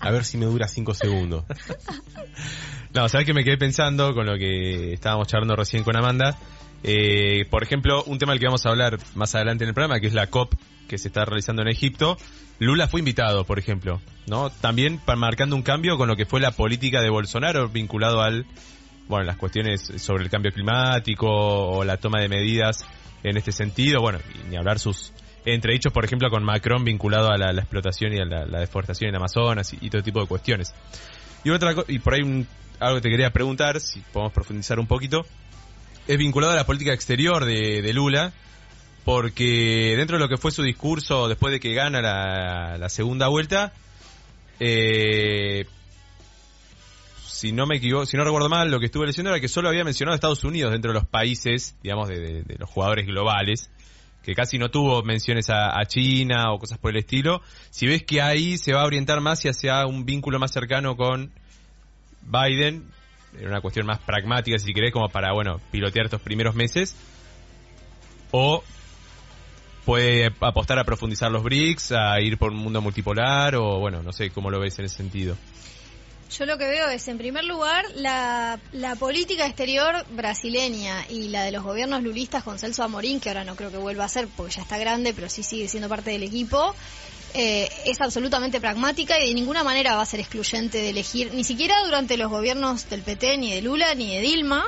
A 0.00 0.10
ver 0.10 0.24
si 0.24 0.36
me 0.38 0.46
dura 0.46 0.68
cinco 0.68 0.94
segundos. 0.94 1.44
No, 2.94 3.08
¿sabes 3.08 3.26
que 3.26 3.34
me 3.34 3.44
quedé 3.44 3.58
pensando 3.58 4.14
con 4.14 4.26
lo 4.26 4.36
que 4.38 4.92
estábamos 4.94 5.28
charlando 5.28 5.54
recién 5.56 5.84
con 5.84 5.96
Amanda? 5.96 6.36
Eh, 6.82 7.44
por 7.50 7.62
ejemplo, 7.62 8.02
un 8.04 8.18
tema 8.18 8.32
del 8.32 8.40
que 8.40 8.46
vamos 8.46 8.64
a 8.64 8.70
hablar 8.70 8.98
más 9.14 9.34
adelante 9.34 9.64
en 9.64 9.68
el 9.68 9.74
programa, 9.74 10.00
que 10.00 10.06
es 10.06 10.14
la 10.14 10.28
COP 10.28 10.54
que 10.88 10.98
se 10.98 11.08
está 11.08 11.24
realizando 11.24 11.62
en 11.62 11.68
Egipto. 11.68 12.16
Lula 12.58 12.88
fue 12.88 13.00
invitado, 13.00 13.44
por 13.44 13.58
ejemplo, 13.58 14.00
¿no? 14.26 14.50
También 14.50 15.00
marcando 15.16 15.56
un 15.56 15.62
cambio 15.62 15.98
con 15.98 16.08
lo 16.08 16.16
que 16.16 16.24
fue 16.24 16.40
la 16.40 16.52
política 16.52 17.02
de 17.02 17.10
Bolsonaro 17.10 17.68
vinculado 17.68 18.22
al, 18.22 18.46
bueno, 19.08 19.24
las 19.24 19.36
cuestiones 19.36 19.92
sobre 19.98 20.24
el 20.24 20.30
cambio 20.30 20.52
climático 20.52 21.26
o 21.28 21.84
la 21.84 21.98
toma 21.98 22.20
de 22.20 22.28
medidas 22.28 22.84
en 23.22 23.36
este 23.36 23.52
sentido. 23.52 24.00
Bueno, 24.00 24.20
ni 24.48 24.56
hablar 24.56 24.78
sus 24.78 25.12
entredichos, 25.44 25.92
por 25.92 26.04
ejemplo, 26.04 26.30
con 26.30 26.44
Macron 26.44 26.82
vinculado 26.82 27.30
a 27.30 27.36
la, 27.36 27.50
explotación 27.60 28.14
y 28.14 28.20
a 28.20 28.24
la, 28.24 28.60
deforestación 28.60 29.10
en 29.10 29.16
Amazonas 29.16 29.74
y, 29.78 29.90
todo 29.90 30.02
tipo 30.02 30.20
de 30.20 30.26
cuestiones. 30.26 30.72
Y 31.44 31.50
otra 31.50 31.74
y 31.88 31.98
por 31.98 32.14
ahí 32.14 32.22
un- 32.22 32.46
algo 32.80 32.96
que 32.96 33.02
te 33.02 33.10
quería 33.10 33.30
preguntar, 33.30 33.80
si 33.80 34.00
podemos 34.00 34.32
profundizar 34.32 34.78
un 34.78 34.86
poquito, 34.86 35.26
es 36.08 36.18
vinculado 36.18 36.52
a 36.54 36.56
la 36.56 36.64
política 36.64 36.92
exterior 36.92 37.44
de 37.44 37.92
Lula, 37.92 38.32
porque 39.06 39.94
dentro 39.96 40.16
de 40.18 40.24
lo 40.24 40.28
que 40.28 40.36
fue 40.36 40.50
su 40.50 40.64
discurso 40.64 41.28
después 41.28 41.52
de 41.52 41.60
que 41.60 41.72
gana 41.74 42.02
la, 42.02 42.88
segunda 42.88 43.28
vuelta, 43.28 43.72
eh, 44.58 45.64
si 47.24 47.52
no 47.52 47.66
me 47.66 47.76
equivoco, 47.76 48.04
si 48.04 48.16
no 48.16 48.24
recuerdo 48.24 48.48
mal, 48.48 48.68
lo 48.68 48.80
que 48.80 48.86
estuve 48.86 49.06
leyendo 49.06 49.30
era 49.30 49.38
que 49.38 49.46
solo 49.46 49.68
había 49.68 49.84
mencionado 49.84 50.14
a 50.14 50.16
Estados 50.16 50.42
Unidos 50.42 50.72
dentro 50.72 50.90
de 50.90 50.98
los 50.98 51.06
países, 51.06 51.76
digamos, 51.84 52.08
de, 52.08 52.42
los 52.58 52.68
jugadores 52.68 53.06
globales, 53.06 53.70
que 54.24 54.34
casi 54.34 54.58
no 54.58 54.70
tuvo 54.72 55.04
menciones 55.04 55.50
a, 55.50 55.80
China 55.86 56.52
o 56.52 56.58
cosas 56.58 56.78
por 56.78 56.90
el 56.90 56.96
estilo. 56.96 57.42
Si 57.70 57.86
ves 57.86 58.02
que 58.02 58.20
ahí 58.20 58.58
se 58.58 58.72
va 58.72 58.82
a 58.82 58.86
orientar 58.86 59.20
más 59.20 59.44
y 59.44 59.48
hacia 59.48 59.86
un 59.86 60.04
vínculo 60.04 60.40
más 60.40 60.50
cercano 60.50 60.96
con 60.96 61.30
Biden, 62.22 62.90
era 63.38 63.50
una 63.50 63.60
cuestión 63.60 63.86
más 63.86 64.00
pragmática, 64.00 64.58
si 64.58 64.74
querés, 64.74 64.92
como 64.92 65.08
para, 65.10 65.32
bueno, 65.32 65.60
pilotear 65.70 66.06
estos 66.06 66.22
primeros 66.22 66.56
meses, 66.56 66.96
o 68.32 68.64
puede 69.86 70.32
apostar 70.40 70.80
a 70.80 70.84
profundizar 70.84 71.30
los 71.30 71.44
BRICS, 71.44 71.92
a 71.92 72.20
ir 72.20 72.36
por 72.36 72.50
un 72.50 72.58
mundo 72.58 72.82
multipolar, 72.82 73.54
o 73.54 73.78
bueno, 73.78 74.02
no 74.02 74.12
sé 74.12 74.30
cómo 74.30 74.50
lo 74.50 74.58
ves 74.58 74.78
en 74.80 74.86
ese 74.86 74.96
sentido. 74.96 75.36
Yo 76.36 76.44
lo 76.44 76.58
que 76.58 76.66
veo 76.66 76.88
es, 76.88 77.06
en 77.06 77.18
primer 77.18 77.44
lugar, 77.44 77.84
la, 77.94 78.58
la 78.72 78.96
política 78.96 79.46
exterior 79.46 80.04
brasileña 80.10 81.06
y 81.08 81.28
la 81.28 81.44
de 81.44 81.52
los 81.52 81.62
gobiernos 81.62 82.02
lulistas 82.02 82.42
con 82.42 82.58
Celso 82.58 82.82
Amorín, 82.82 83.20
que 83.20 83.28
ahora 83.28 83.44
no 83.44 83.54
creo 83.54 83.70
que 83.70 83.76
vuelva 83.76 84.04
a 84.04 84.08
ser 84.08 84.26
porque 84.36 84.54
ya 84.54 84.62
está 84.62 84.76
grande, 84.76 85.14
pero 85.14 85.28
sí 85.28 85.44
sigue 85.44 85.68
siendo 85.68 85.88
parte 85.88 86.10
del 86.10 86.24
equipo, 86.24 86.74
eh, 87.32 87.70
es 87.84 88.00
absolutamente 88.00 88.60
pragmática 88.60 89.20
y 89.20 89.28
de 89.28 89.34
ninguna 89.34 89.62
manera 89.62 89.94
va 89.94 90.02
a 90.02 90.06
ser 90.06 90.18
excluyente 90.18 90.78
de 90.78 90.90
elegir, 90.90 91.32
ni 91.32 91.44
siquiera 91.44 91.76
durante 91.84 92.16
los 92.16 92.28
gobiernos 92.28 92.90
del 92.90 93.02
PT, 93.02 93.38
ni 93.38 93.54
de 93.54 93.62
Lula, 93.62 93.94
ni 93.94 94.16
de 94.16 94.20
Dilma, 94.20 94.64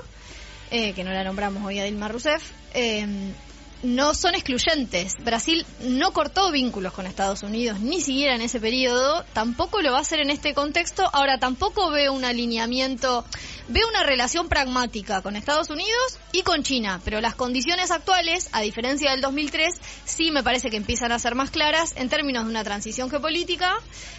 eh, 0.71 0.93
que 0.93 1.03
no 1.03 1.11
la 1.11 1.25
nombramos 1.25 1.65
hoy 1.67 1.81
a 1.81 1.85
Dilma 1.85 2.07
Rousseff. 2.07 2.53
eh, 2.73 3.33
no 3.83 4.14
son 4.14 4.35
excluyentes. 4.35 5.14
Brasil 5.25 5.64
no 5.81 6.12
cortó 6.12 6.51
vínculos 6.51 6.93
con 6.93 7.07
Estados 7.07 7.43
Unidos, 7.43 7.81
ni 7.81 8.01
siquiera 8.01 8.35
en 8.35 8.43
ese 8.43 8.61
periodo, 8.61 9.25
tampoco 9.33 9.83
lo 9.83 9.93
va 9.93 9.99
a 9.99 10.03
hacer 10.03 10.21
en 10.21 10.31
este 10.31 10.55
contexto. 10.55 11.09
Ahora, 11.12 11.38
tampoco 11.38 11.91
veo 11.91 12.12
un 12.12 12.25
alineamiento, 12.25 13.25
veo 13.69 13.87
una 13.89 14.03
relación 14.03 14.49
pragmática 14.49 15.21
con 15.21 15.37
Estados 15.37 15.71
Unidos 15.71 16.19
y 16.33 16.43
con 16.43 16.63
China, 16.63 17.01
pero 17.05 17.21
las 17.21 17.35
condiciones 17.35 17.91
actuales, 17.91 18.49
a 18.53 18.63
diferencia 18.63 19.11
del 19.11 19.21
2003, 19.21 19.75
sí 20.05 20.31
me 20.31 20.43
parece 20.43 20.71
que 20.71 20.77
empiezan 20.77 21.13
a 21.13 21.19
ser 21.19 21.35
más 21.35 21.51
claras 21.51 21.95
en 21.97 22.09
términos 22.09 22.45
de 22.45 22.51
una 22.51 22.65
transición 22.65 23.11
geopolítica, 23.11 23.77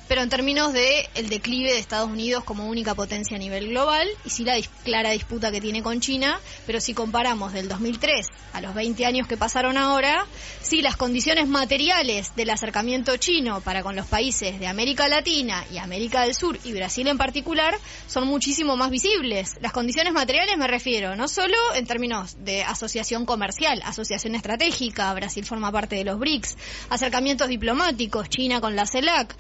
pero 0.08 0.22
en 0.22 0.30
términos 0.30 0.74
de 0.74 1.08
el 1.16 1.30
declive 1.30 1.72
de 1.72 1.80
Estados 1.80 2.10
Unidos 2.10 2.44
como 2.44 2.68
única 2.68 2.96
potencia 2.96 3.38
a 3.38 3.40
nivel 3.40 3.70
global 3.70 4.08
y 4.26 4.30
sí 4.30 4.44
la 4.44 4.56
clara 4.84 5.12
disputa 5.12 5.52
que 5.52 5.62
tiene 5.62 5.82
con 5.82 6.00
China, 6.00 6.40
pero 6.66 6.80
si 6.80 6.94
comparamos 6.94 7.54
del 7.54 7.68
2003 7.68 8.28
a 8.54 8.62
los 8.62 8.74
20 8.76 9.06
años 9.06 9.28
que 9.28 9.38
pasaron 9.38 9.78
ahora, 9.78 10.26
sí 10.62 10.82
las 10.82 10.96
condiciones 10.96 11.48
materiales 11.48 12.36
del 12.36 12.50
acercamiento 12.52 13.18
chino 13.18 13.62
para 13.62 13.84
con 13.84 13.96
los 13.96 14.06
países 14.06 14.60
de 14.60 14.68
América 14.68 15.08
Latina 15.08 15.66
y 15.72 15.78
América 15.78 16.22
del 16.22 16.36
Sur 16.36 16.60
y 16.64 16.74
Brasil 16.74 17.08
en 17.08 17.18
particular 17.18 17.78
son 18.08 18.28
muchísimo 18.28 18.76
más 18.76 18.90
visibles. 18.90 19.39
Las 19.62 19.72
condiciones 19.72 20.14
materiales 20.14 20.58
me 20.58 20.68
refiero 20.68 21.16
no 21.16 21.28
solo 21.28 21.56
en 21.76 21.86
términos 21.86 22.38
de 22.44 22.64
asociación 22.64 23.26
comercial, 23.26 23.82
asociación 23.86 24.36
estratégica, 24.36 25.14
Brasil 25.14 25.46
forma 25.46 25.72
parte 25.72 25.96
de 25.96 26.04
los 26.04 26.20
BRICS, 26.20 26.58
acercamientos 26.90 27.48
diplomáticos, 27.48 28.30
China 28.30 28.60
con 28.60 28.76
la 28.76 28.86
CELAC, 28.86 29.36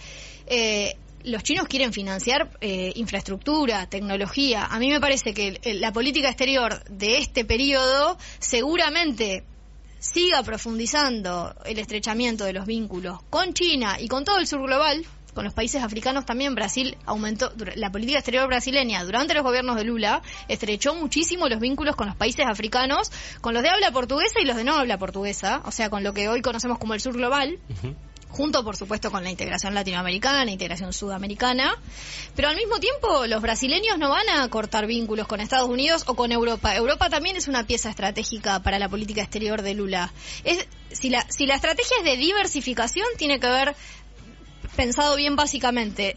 eh, 0.47 0.95
los 1.23 1.43
chinos 1.43 1.67
quieren 1.67 1.91
financiar 1.91 2.49
eh, 2.61 2.93
infraestructura, 2.95 3.87
tecnología. 3.87 4.65
A 4.65 4.79
mí 4.79 4.89
me 4.89 5.01
parece 5.01 5.33
que 5.33 5.59
la 5.75 5.91
política 5.91 6.29
exterior 6.29 6.83
de 6.85 7.17
este 7.17 7.43
periodo 7.43 8.17
seguramente 8.39 9.43
siga 9.99 10.43
profundizando 10.43 11.53
el 11.65 11.77
estrechamiento 11.77 12.45
de 12.45 12.53
los 12.53 12.65
vínculos 12.65 13.19
con 13.29 13.53
China 13.53 13.97
y 13.99 14.07
con 14.07 14.23
todo 14.23 14.37
el 14.37 14.47
sur 14.47 14.61
global, 14.61 15.05
con 15.39 15.45
los 15.45 15.53
países 15.53 15.81
africanos 15.81 16.25
también, 16.25 16.53
Brasil 16.53 16.97
aumentó, 17.05 17.53
la 17.75 17.93
política 17.93 18.17
exterior 18.17 18.45
brasileña 18.47 19.05
durante 19.05 19.33
los 19.33 19.41
gobiernos 19.41 19.77
de 19.77 19.85
Lula 19.85 20.21
estrechó 20.49 20.93
muchísimo 20.95 21.47
los 21.47 21.61
vínculos 21.61 21.95
con 21.95 22.07
los 22.07 22.17
países 22.17 22.45
africanos, 22.45 23.09
con 23.39 23.53
los 23.53 23.63
de 23.63 23.69
habla 23.69 23.89
portuguesa 23.91 24.41
y 24.41 24.45
los 24.45 24.57
de 24.57 24.65
no 24.65 24.75
habla 24.75 24.97
portuguesa, 24.97 25.61
o 25.63 25.71
sea, 25.71 25.89
con 25.89 26.03
lo 26.03 26.13
que 26.13 26.27
hoy 26.27 26.41
conocemos 26.41 26.77
como 26.77 26.93
el 26.93 26.99
sur 26.99 27.13
global 27.13 27.57
junto 28.29 28.63
por 28.63 28.77
supuesto 28.77 29.11
con 29.11 29.23
la 29.23 29.31
integración 29.31 29.73
latinoamericana, 29.73 30.49
integración 30.51 30.93
sudamericana, 30.93 31.75
pero 32.35 32.47
al 32.47 32.55
mismo 32.55 32.79
tiempo 32.79 33.25
los 33.25 33.41
brasileños 33.41 33.97
no 33.97 34.09
van 34.09 34.29
a 34.29 34.47
cortar 34.49 34.85
vínculos 34.85 35.27
con 35.27 35.41
Estados 35.41 35.69
Unidos 35.69 36.03
o 36.07 36.15
con 36.15 36.31
Europa. 36.31 36.75
Europa 36.75 37.09
también 37.09 37.35
es 37.35 37.47
una 37.47 37.65
pieza 37.65 37.89
estratégica 37.89 38.61
para 38.61 38.79
la 38.79 38.87
política 38.87 39.21
exterior 39.21 39.61
de 39.61 39.73
Lula. 39.73 40.13
Es, 40.43 40.67
si, 40.91 41.09
la, 41.09 41.25
si 41.29 41.45
la 41.45 41.55
estrategia 41.55 41.97
es 41.97 42.03
de 42.03 42.17
diversificación, 42.17 43.07
tiene 43.17 43.39
que 43.39 43.47
ver 43.47 43.75
pensado 44.75 45.15
bien 45.15 45.35
básicamente. 45.35 46.15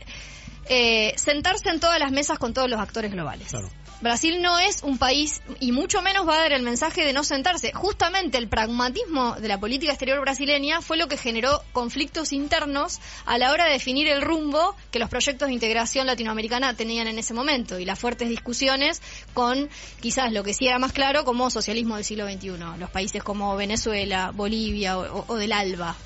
eh, 0.69 1.13
sentarse 1.17 1.69
en 1.71 1.81
todas 1.81 1.99
las 1.99 2.13
mesas 2.13 2.39
con 2.39 2.55
todos 2.55 2.71
los 2.71 2.79
actores 2.81 3.11
globales. 3.11 3.49
Claro. 3.49 3.69
Brasil 4.01 4.41
no 4.43 4.59
es 4.61 4.83
un 4.85 4.97
país 4.97 5.43
y 5.61 5.73
mucho 5.73 6.03
menos 6.03 6.27
va 6.27 6.35
a 6.35 6.39
dar 6.43 6.53
el 6.53 6.63
mensaje 6.63 7.05
de 7.05 7.13
no 7.13 7.25
sentarse. 7.25 7.73
Justamente 7.73 8.39
el 8.39 8.49
pragmatismo 8.49 9.35
de 9.35 9.49
la 9.49 9.59
política 9.59 9.93
exterior 9.93 10.21
brasileña 10.21 10.81
fue 10.81 10.97
lo 10.97 11.09
que 11.09 11.17
generó 11.17 11.63
conflictos 11.73 12.33
internos 12.33 13.01
a 13.27 13.39
la 13.39 13.51
hora 13.51 13.67
de 13.67 13.73
definir 13.73 14.07
el 14.09 14.23
rumbo 14.23 14.75
que 14.93 15.01
los 15.01 15.09
proyectos 15.09 15.49
de 15.49 15.55
integración 15.55 16.07
latinoamericana 16.07 16.75
tenían 16.75 17.09
en 17.09 17.19
ese 17.19 17.35
momento 17.35 17.79
y 17.81 17.85
las 17.85 17.99
fuertes 17.99 18.29
discusiones 18.29 19.03
con 19.35 19.69
quizás 20.01 20.33
lo 20.33 20.45
que 20.45 20.55
sí 20.55 20.67
era 20.69 20.79
más 20.79 20.93
claro 20.93 21.25
como 21.25 21.51
socialismo 21.51 21.97
del 21.97 22.05
siglo 22.05 22.25
XXI, 22.29 22.51
los 22.79 22.91
países 22.91 23.23
como 23.23 23.55
Venezuela, 23.57 24.31
Bolivia 24.33 24.97
o, 24.97 25.19
o- 25.19 25.25
o 25.27 25.35
del 25.37 25.53
ALBA. 25.53 25.97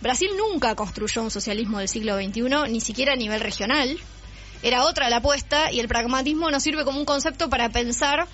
Brasil 0.00 0.30
nunca 0.36 0.74
construyó 0.74 1.22
un 1.22 1.30
socialismo 1.30 1.78
del 1.78 1.88
siglo 1.88 2.16
XXI, 2.16 2.70
ni 2.70 2.80
siquiera 2.80 3.14
a 3.14 3.16
nivel 3.16 3.40
regional. 3.40 3.98
Era 4.62 4.84
otra 4.84 5.10
la 5.10 5.18
apuesta 5.18 5.72
y 5.72 5.80
el 5.80 5.88
pragmatismo 5.88 6.50
nos 6.50 6.62
sirve 6.62 6.84
como 6.84 6.98
un 6.98 7.04
concepto 7.04 7.48
para 7.48 7.68
pensar 7.68 8.26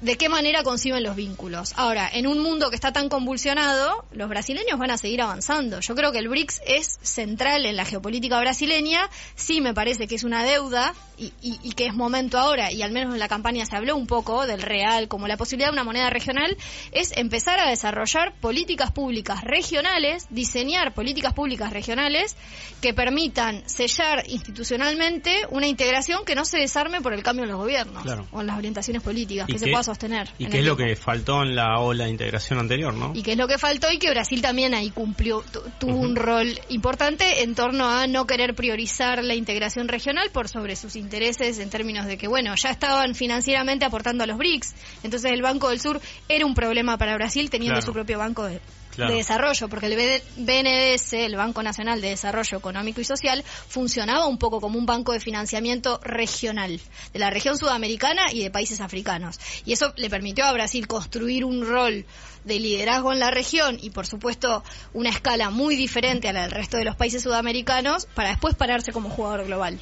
de 0.00 0.16
qué 0.16 0.28
manera 0.28 0.62
conciben 0.62 1.02
los 1.02 1.16
vínculos. 1.16 1.72
Ahora, 1.76 2.08
en 2.12 2.26
un 2.26 2.38
mundo 2.40 2.68
que 2.70 2.76
está 2.76 2.92
tan 2.92 3.08
convulsionado, 3.08 4.04
los 4.12 4.28
brasileños 4.28 4.78
van 4.78 4.90
a 4.90 4.98
seguir 4.98 5.22
avanzando. 5.22 5.80
Yo 5.80 5.94
creo 5.94 6.12
que 6.12 6.18
el 6.18 6.28
BRICS 6.28 6.60
es 6.66 6.98
central 7.02 7.64
en 7.66 7.76
la 7.76 7.84
geopolítica 7.84 8.38
brasileña. 8.40 9.08
Sí 9.36 9.60
me 9.60 9.72
parece 9.74 10.06
que 10.06 10.14
es 10.16 10.24
una 10.24 10.44
deuda 10.44 10.94
y, 11.18 11.32
y- 11.40 11.58
y 11.62 11.72
que 11.72 11.86
es 11.86 11.94
momento 11.94 12.38
ahora, 12.38 12.70
y 12.70 12.82
al 12.82 12.92
menos 12.92 13.14
en 13.14 13.18
la 13.18 13.28
campaña 13.28 13.64
se 13.64 13.74
habló 13.74 13.96
un 13.96 14.06
poco 14.06 14.46
del 14.46 14.60
real 14.60 15.08
como 15.08 15.28
la 15.28 15.38
posibilidad 15.38 15.68
de 15.70 15.72
una 15.72 15.84
moneda 15.84 16.10
regional, 16.10 16.56
es 16.92 17.16
empezar 17.16 17.58
a 17.58 17.70
desarrollar 17.70 18.34
políticas 18.38 18.92
públicas 18.92 19.42
regionales, 19.42 20.26
diseñar 20.28 20.92
políticas 20.92 21.32
públicas 21.32 21.72
regionales 21.72 22.36
que 22.82 22.92
permitan 22.92 23.66
sellar 23.66 24.24
institucionalmente 24.28 25.46
una 25.50 25.66
integración 25.66 26.24
que 26.26 26.34
no 26.34 26.44
se 26.44 26.58
desarme 26.58 27.00
por 27.00 27.14
el 27.14 27.22
cambio 27.22 27.44
en 27.44 27.50
los 27.50 27.58
gobiernos 27.58 28.02
Claro. 28.02 28.26
o 28.32 28.42
en 28.42 28.46
las 28.48 28.58
orientaciones 28.58 29.02
políticas, 29.02 29.48
¿Y 29.48 29.52
que 29.54 29.58
se 29.58 29.66
pueda 29.68 29.82
sostener. 29.86 30.28
¿Y 30.38 30.44
el 30.44 30.54
es 30.54 30.64
lo 30.66 30.76
que 30.76 30.94
faltó 30.96 31.42
en 31.42 31.56
la 31.56 31.78
ola 31.80 32.04
de 32.04 32.10
integración 32.10 32.58
anterior, 32.58 32.92
no? 32.92 33.12
Y 33.14 33.22
que 33.22 33.32
es 33.32 33.38
lo 33.38 33.48
que 33.48 33.56
faltó 33.58 33.90
y 33.90 33.98
que 33.98 34.10
Brasil 34.10 34.42
también 34.42 34.74
ahí 34.74 34.90
cumplió, 34.90 35.42
tu- 35.50 35.62
tuvo 35.78 35.96
un 35.96 36.14
rol 36.14 36.48
importante 36.68 37.42
en 37.42 37.54
torno 37.54 37.88
a 37.88 38.06
no 38.06 38.26
querer 38.26 38.54
priorizar 38.54 39.24
la 39.24 39.34
integración 39.34 39.88
regional 39.88 40.28
por 40.30 40.48
sobre 40.48 40.76
sus 40.76 40.94
intereses 40.96 41.58
en 41.58 41.70
términos 41.70 42.06
de 42.06 42.18
que, 42.18 42.28
bueno, 42.28 42.54
ya 42.56 42.70
estaban 42.70 43.14
financieramente 43.14 43.84
aportando 43.86 44.24
a 44.24 44.26
los 44.26 44.36
BRICS, 44.36 44.74
entonces 45.02 45.30
el 45.32 45.40
Banco 45.42 45.70
del 45.70 45.80
Sur 45.80 46.00
era 46.28 46.44
un 46.44 46.54
problema 46.54 46.98
para 46.98 47.14
Brasil 47.14 47.48
teniendo 47.48 47.76
Claro. 47.76 47.86
su 47.86 47.92
propio 47.92 48.18
banco 48.18 48.44
de, 48.44 48.60
Claro. 48.96 49.12
de 49.12 49.18
desarrollo, 49.18 49.68
porque 49.68 49.86
el 49.86 50.22
BNDES, 50.36 51.12
el 51.12 51.36
Banco 51.36 51.62
Nacional 51.62 52.00
de 52.00 52.08
Desarrollo 52.08 52.58
Económico 52.58 53.00
y 53.00 53.04
Social, 53.04 53.44
funcionaba 53.68 54.26
un 54.26 54.38
poco 54.38 54.60
como 54.60 54.78
un 54.78 54.86
banco 54.86 55.12
de 55.12 55.20
financiamiento 55.20 56.00
regional, 56.02 56.80
de 57.12 57.18
la 57.18 57.30
región 57.30 57.58
sudamericana 57.58 58.22
y 58.32 58.42
de 58.42 58.50
países 58.50 58.80
africanos. 58.80 59.38
Y 59.66 59.72
eso 59.72 59.92
le 59.96 60.08
permitió 60.08 60.46
a 60.46 60.52
Brasil 60.52 60.86
construir 60.86 61.44
un 61.44 61.66
rol 61.66 62.06
de 62.44 62.60
liderazgo 62.60 63.12
en 63.12 63.18
la 63.18 63.30
región 63.30 63.78
y, 63.80 63.90
por 63.90 64.06
supuesto, 64.06 64.62
una 64.94 65.10
escala 65.10 65.50
muy 65.50 65.76
diferente 65.76 66.28
a 66.28 66.32
la 66.32 66.42
del 66.42 66.52
resto 66.52 66.76
de 66.76 66.84
los 66.84 66.96
países 66.96 67.22
sudamericanos 67.22 68.06
para 68.14 68.30
después 68.30 68.54
pararse 68.54 68.92
como 68.92 69.10
jugador 69.10 69.46
global. 69.46 69.78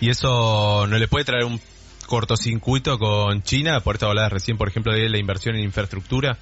¿Y 0.00 0.10
eso 0.10 0.86
no 0.86 0.98
le 0.98 1.08
puede 1.08 1.24
traer 1.24 1.44
un 1.44 1.60
cortocircuito 2.06 2.98
con 2.98 3.42
China? 3.42 3.80
Por 3.80 3.96
esto 3.96 4.06
hablabas 4.06 4.32
recién, 4.32 4.58
por 4.58 4.68
ejemplo, 4.68 4.92
de 4.92 5.08
la 5.08 5.18
inversión 5.18 5.56
en 5.56 5.64
infraestructura. 5.64 6.38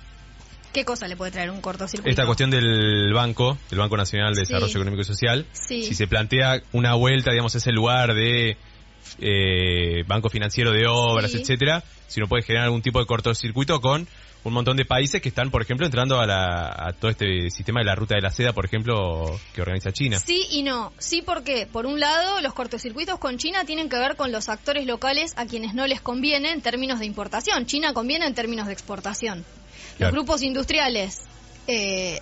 ¿Qué 0.72 0.85
cosa 0.85 1.09
le 1.09 1.16
puede 1.16 1.31
traer 1.33 1.50
un 1.50 1.61
cortocircuito? 1.61 2.11
Esta 2.11 2.26
cuestión 2.26 2.50
del 2.50 3.12
banco, 3.14 3.57
del 3.70 3.79
Banco 3.79 3.96
Nacional 3.96 4.35
de 4.35 4.44
Sí. 4.44 4.52
Desarrollo 4.52 4.76
Económico 4.76 5.02
y 5.02 5.05
Social, 5.05 5.46
Sí. 5.52 5.85
si 5.85 5.94
se 5.94 6.07
plantea 6.07 6.61
una 6.72 6.94
vuelta, 6.94 7.31
digamos, 7.31 7.55
a 7.55 7.59
ese 7.59 7.72
lugar 7.72 8.14
de 8.14 8.57
eh, 9.20 10.02
banco 10.07 10.29
financiero 10.29 10.72
de 10.72 10.87
obras, 10.88 11.31
Sí. 11.31 11.38
etcétera, 11.38 11.83
si 12.09 12.20
no 12.20 12.26
puede 12.26 12.42
generar 12.42 12.64
algún 12.66 12.83
tipo 12.83 12.98
de 12.98 13.07
cortocircuito 13.07 13.81
con 13.81 14.07
un 14.44 14.52
montón 14.52 14.76
de 14.76 14.85
países 14.85 15.20
que 15.22 15.29
están, 15.29 15.50
por 15.50 15.62
ejemplo, 15.62 15.87
entrando 15.87 16.20
a, 16.20 16.26
la- 16.26 16.66
a 16.76 16.92
todo 16.92 17.11
este 17.11 17.50
sistema 17.50 17.81
de 17.81 17.87
la 17.87 17.94
ruta 17.94 18.14
de 18.14 18.20
la 18.20 18.31
seda, 18.31 18.52
por 18.52 18.64
ejemplo, 18.64 19.40
que 19.55 19.62
organiza 19.62 19.92
China. 19.92 20.18
Sí 20.18 20.46
y 20.50 20.62
no. 20.62 20.92
Sí 20.98 21.22
porque, 21.22 21.66
por 21.66 21.87
un 21.87 21.98
lado, 21.98 22.40
los 22.40 22.52
cortocircuitos 22.52 23.18
con 23.18 23.38
China 23.38 23.64
tienen 23.64 23.88
que 23.88 23.96
ver 23.98 24.16
con 24.16 24.31
los 24.33 24.48
actores 24.48 24.87
locales 24.87 25.33
a 25.37 25.46
quienes 25.46 25.74
no 25.74 25.87
les 25.87 26.00
conviene 26.00 26.52
en 26.52 26.61
términos 26.61 26.98
de 27.00 27.07
importación. 27.07 27.66
China 27.66 27.92
conviene 27.92 28.26
en 28.26 28.35
términos 28.35 28.66
de 28.66 28.72
exportación. 28.72 29.44
Los 29.98 30.12
grupos 30.12 30.42
industriales 30.42 31.22
eh, 31.66 32.20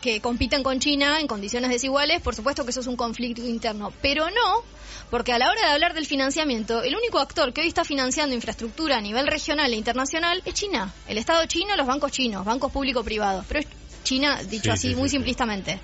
que 0.00 0.20
compiten 0.20 0.62
con 0.62 0.80
China 0.80 1.20
en 1.20 1.26
condiciones 1.26 1.70
desiguales, 1.70 2.20
por 2.20 2.34
supuesto 2.34 2.64
que 2.64 2.70
eso 2.70 2.80
es 2.80 2.86
un 2.86 2.96
conflicto 2.96 3.46
interno. 3.46 3.92
Pero 4.02 4.26
no, 4.30 4.64
porque 5.10 5.32
a 5.32 5.38
la 5.38 5.48
hora 5.50 5.60
de 5.66 5.72
hablar 5.72 5.94
del 5.94 6.06
financiamiento, 6.06 6.82
el 6.82 6.96
único 6.96 7.18
actor 7.18 7.52
que 7.52 7.60
hoy 7.60 7.68
está 7.68 7.84
financiando 7.84 8.34
infraestructura 8.34 8.98
a 8.98 9.00
nivel 9.00 9.26
regional 9.26 9.72
e 9.72 9.76
internacional 9.76 10.42
es 10.44 10.54
China. 10.54 10.92
El 11.06 11.18
Estado 11.18 11.46
chino, 11.46 11.76
los 11.76 11.86
bancos 11.86 12.12
chinos, 12.12 12.44
bancos 12.44 12.72
público-privados. 12.72 13.44
Pero 13.46 13.60
es 13.60 13.66
China, 14.02 14.42
dicho 14.42 14.64
Sí, 14.64 14.70
así, 14.70 14.88
sí, 14.88 14.94
muy 14.96 15.08
sí. 15.08 15.16
simplistamente. 15.16 15.80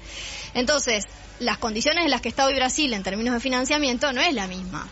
Entonces, 0.55 1.05
las 1.39 1.59
condiciones 1.59 2.05
en 2.05 2.11
las 2.11 2.21
que 2.21 2.29
está 2.29 2.47
hoy 2.47 2.55
Brasil 2.55 2.93
en 2.93 3.03
términos 3.03 3.35
de 3.35 3.41
financiamiento 3.41 4.13
no 4.13 4.21
es 4.21 4.35
la 4.35 4.49
misma. 4.49 4.89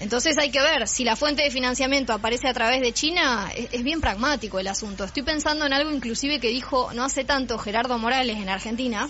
Entonces 0.00 0.36
hay 0.38 0.50
que 0.50 0.60
ver 0.60 0.88
si 0.88 1.04
la 1.04 1.16
fuente 1.16 1.42
de 1.42 1.50
financiamiento 1.50 2.12
aparece 2.12 2.48
a 2.48 2.52
través 2.52 2.80
de 2.82 2.92
China, 2.92 3.50
es, 3.56 3.68
es 3.72 3.82
bien 3.84 4.00
pragmático 4.00 4.58
el 4.58 4.66
asunto. 4.66 5.04
Estoy 5.04 5.22
pensando 5.22 5.64
en 5.66 5.72
algo 5.72 5.90
inclusive 5.92 6.40
que 6.40 6.48
dijo 6.48 6.92
no 6.94 7.04
hace 7.04 7.24
tanto 7.24 7.58
Gerardo 7.58 7.98
Morales 7.98 8.36
en 8.38 8.48
Argentina. 8.48 9.08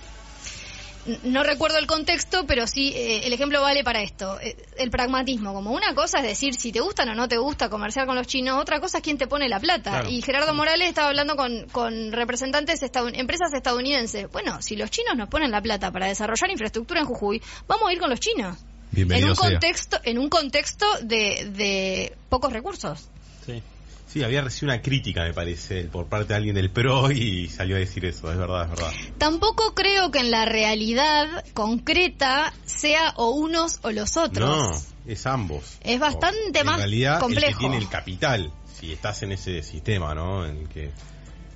No 1.22 1.42
recuerdo 1.42 1.76
el 1.76 1.86
contexto, 1.86 2.46
pero 2.46 2.66
sí 2.66 2.92
eh, 2.96 3.26
el 3.26 3.32
ejemplo 3.34 3.60
vale 3.60 3.84
para 3.84 4.00
esto. 4.02 4.40
Eh, 4.40 4.56
El 4.78 4.90
pragmatismo, 4.90 5.52
como 5.52 5.72
una 5.72 5.94
cosa 5.94 6.18
es 6.20 6.24
decir 6.24 6.54
si 6.54 6.72
te 6.72 6.80
gustan 6.80 7.10
o 7.10 7.14
no 7.14 7.28
te 7.28 7.36
gusta 7.36 7.68
comerciar 7.68 8.06
con 8.06 8.16
los 8.16 8.26
chinos, 8.26 8.58
otra 8.58 8.80
cosa 8.80 8.98
es 8.98 9.04
quién 9.04 9.18
te 9.18 9.26
pone 9.26 9.46
la 9.48 9.60
plata. 9.60 9.90
Claro. 9.90 10.08
Y 10.10 10.22
Gerardo 10.22 10.54
Morales 10.54 10.88
estaba 10.88 11.08
hablando 11.08 11.36
con, 11.36 11.66
con 11.72 12.10
representantes, 12.12 12.82
estadoun- 12.82 13.18
empresas 13.18 13.52
estadounidenses. 13.52 14.30
Bueno, 14.32 14.62
si 14.62 14.76
los 14.76 14.90
chinos 14.90 15.14
nos 15.16 15.28
ponen 15.28 15.50
la 15.50 15.60
plata 15.60 15.90
para 15.90 16.06
desarrollar 16.06 16.50
infraestructura 16.50 17.00
en 17.00 17.06
Jujuy, 17.06 17.42
vamos 17.68 17.88
a 17.88 17.92
ir 17.92 17.98
con 17.98 18.08
los 18.08 18.20
chinos. 18.20 18.56
En 18.96 19.24
un 19.24 19.36
sea. 19.36 19.50
contexto, 19.50 19.98
en 20.04 20.18
un 20.18 20.28
contexto 20.28 20.86
de, 21.02 21.50
de 21.54 22.16
pocos 22.28 22.52
recursos. 22.52 23.08
Sí. 23.46 23.62
Sí, 24.06 24.22
había 24.22 24.42
recibido 24.42 24.72
una 24.74 24.80
crítica, 24.80 25.24
me 25.24 25.32
parece, 25.32 25.86
por 25.86 26.06
parte 26.06 26.28
de 26.28 26.34
alguien 26.36 26.54
del 26.54 26.70
PRO 26.70 27.10
y 27.10 27.48
salió 27.48 27.74
a 27.74 27.80
decir 27.80 28.04
eso, 28.04 28.30
es 28.30 28.38
verdad, 28.38 28.64
es 28.66 28.70
verdad. 28.70 28.92
Tampoco 29.18 29.74
creo 29.74 30.12
que 30.12 30.20
en 30.20 30.30
la 30.30 30.44
realidad 30.44 31.44
concreta 31.52 32.54
sea 32.64 33.12
o 33.16 33.30
unos 33.30 33.80
o 33.82 33.90
los 33.90 34.16
otros. 34.16 34.48
No, 34.48 34.70
es 35.12 35.26
ambos. 35.26 35.78
Es 35.80 35.98
bastante 35.98 36.60
en 36.60 36.66
más 36.66 36.76
realidad, 36.76 37.14
el 37.16 37.20
complejo. 37.22 37.58
que 37.58 37.58
tiene 37.58 37.78
el 37.78 37.88
capital, 37.88 38.52
si 38.78 38.92
estás 38.92 39.20
en 39.24 39.32
ese 39.32 39.64
sistema, 39.64 40.14
¿no? 40.14 40.46
En 40.46 40.58
el 40.58 40.68
que 40.68 40.92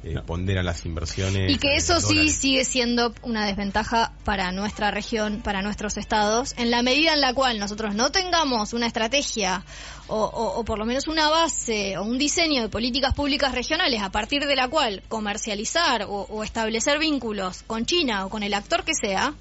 eh, 0.04 0.16
ponderan 0.24 0.64
las 0.64 0.84
inversiones. 0.86 1.50
Y 1.50 1.58
que 1.58 1.74
eso 1.76 2.00
sí 2.00 2.30
sigue 2.30 2.64
siendo 2.64 3.12
una 3.22 3.44
desventaja 3.46 4.12
para 4.24 4.52
nuestra 4.52 4.90
región, 4.90 5.40
para 5.42 5.60
nuestros 5.62 5.96
estados, 5.96 6.54
en 6.56 6.70
la 6.70 6.82
medida 6.82 7.14
en 7.14 7.20
la 7.20 7.34
cual 7.34 7.58
nosotros 7.58 7.94
no 7.94 8.10
tengamos 8.12 8.72
una 8.74 8.86
estrategia 8.86 9.64
o, 10.06 10.16
o- 10.22 10.58
o 10.60 10.64
por 10.64 10.78
lo 10.78 10.86
menos 10.86 11.08
una 11.08 11.28
base 11.28 11.98
o 11.98 12.04
un 12.04 12.16
diseño 12.18 12.62
de 12.62 12.68
políticas 12.68 13.12
públicas 13.14 13.52
regionales 13.52 14.00
a 14.00 14.10
partir 14.10 14.46
de 14.46 14.54
la 14.56 14.68
cual 14.68 15.02
comercializar 15.08 16.04
o, 16.04 16.26
o 16.30 16.44
establecer 16.44 16.98
vínculos 16.98 17.62
con 17.66 17.84
China 17.84 18.24
o 18.26 18.28
con 18.30 18.42
el 18.42 18.54
actor 18.54 18.84
que 18.84 18.92
sea, 18.94 19.34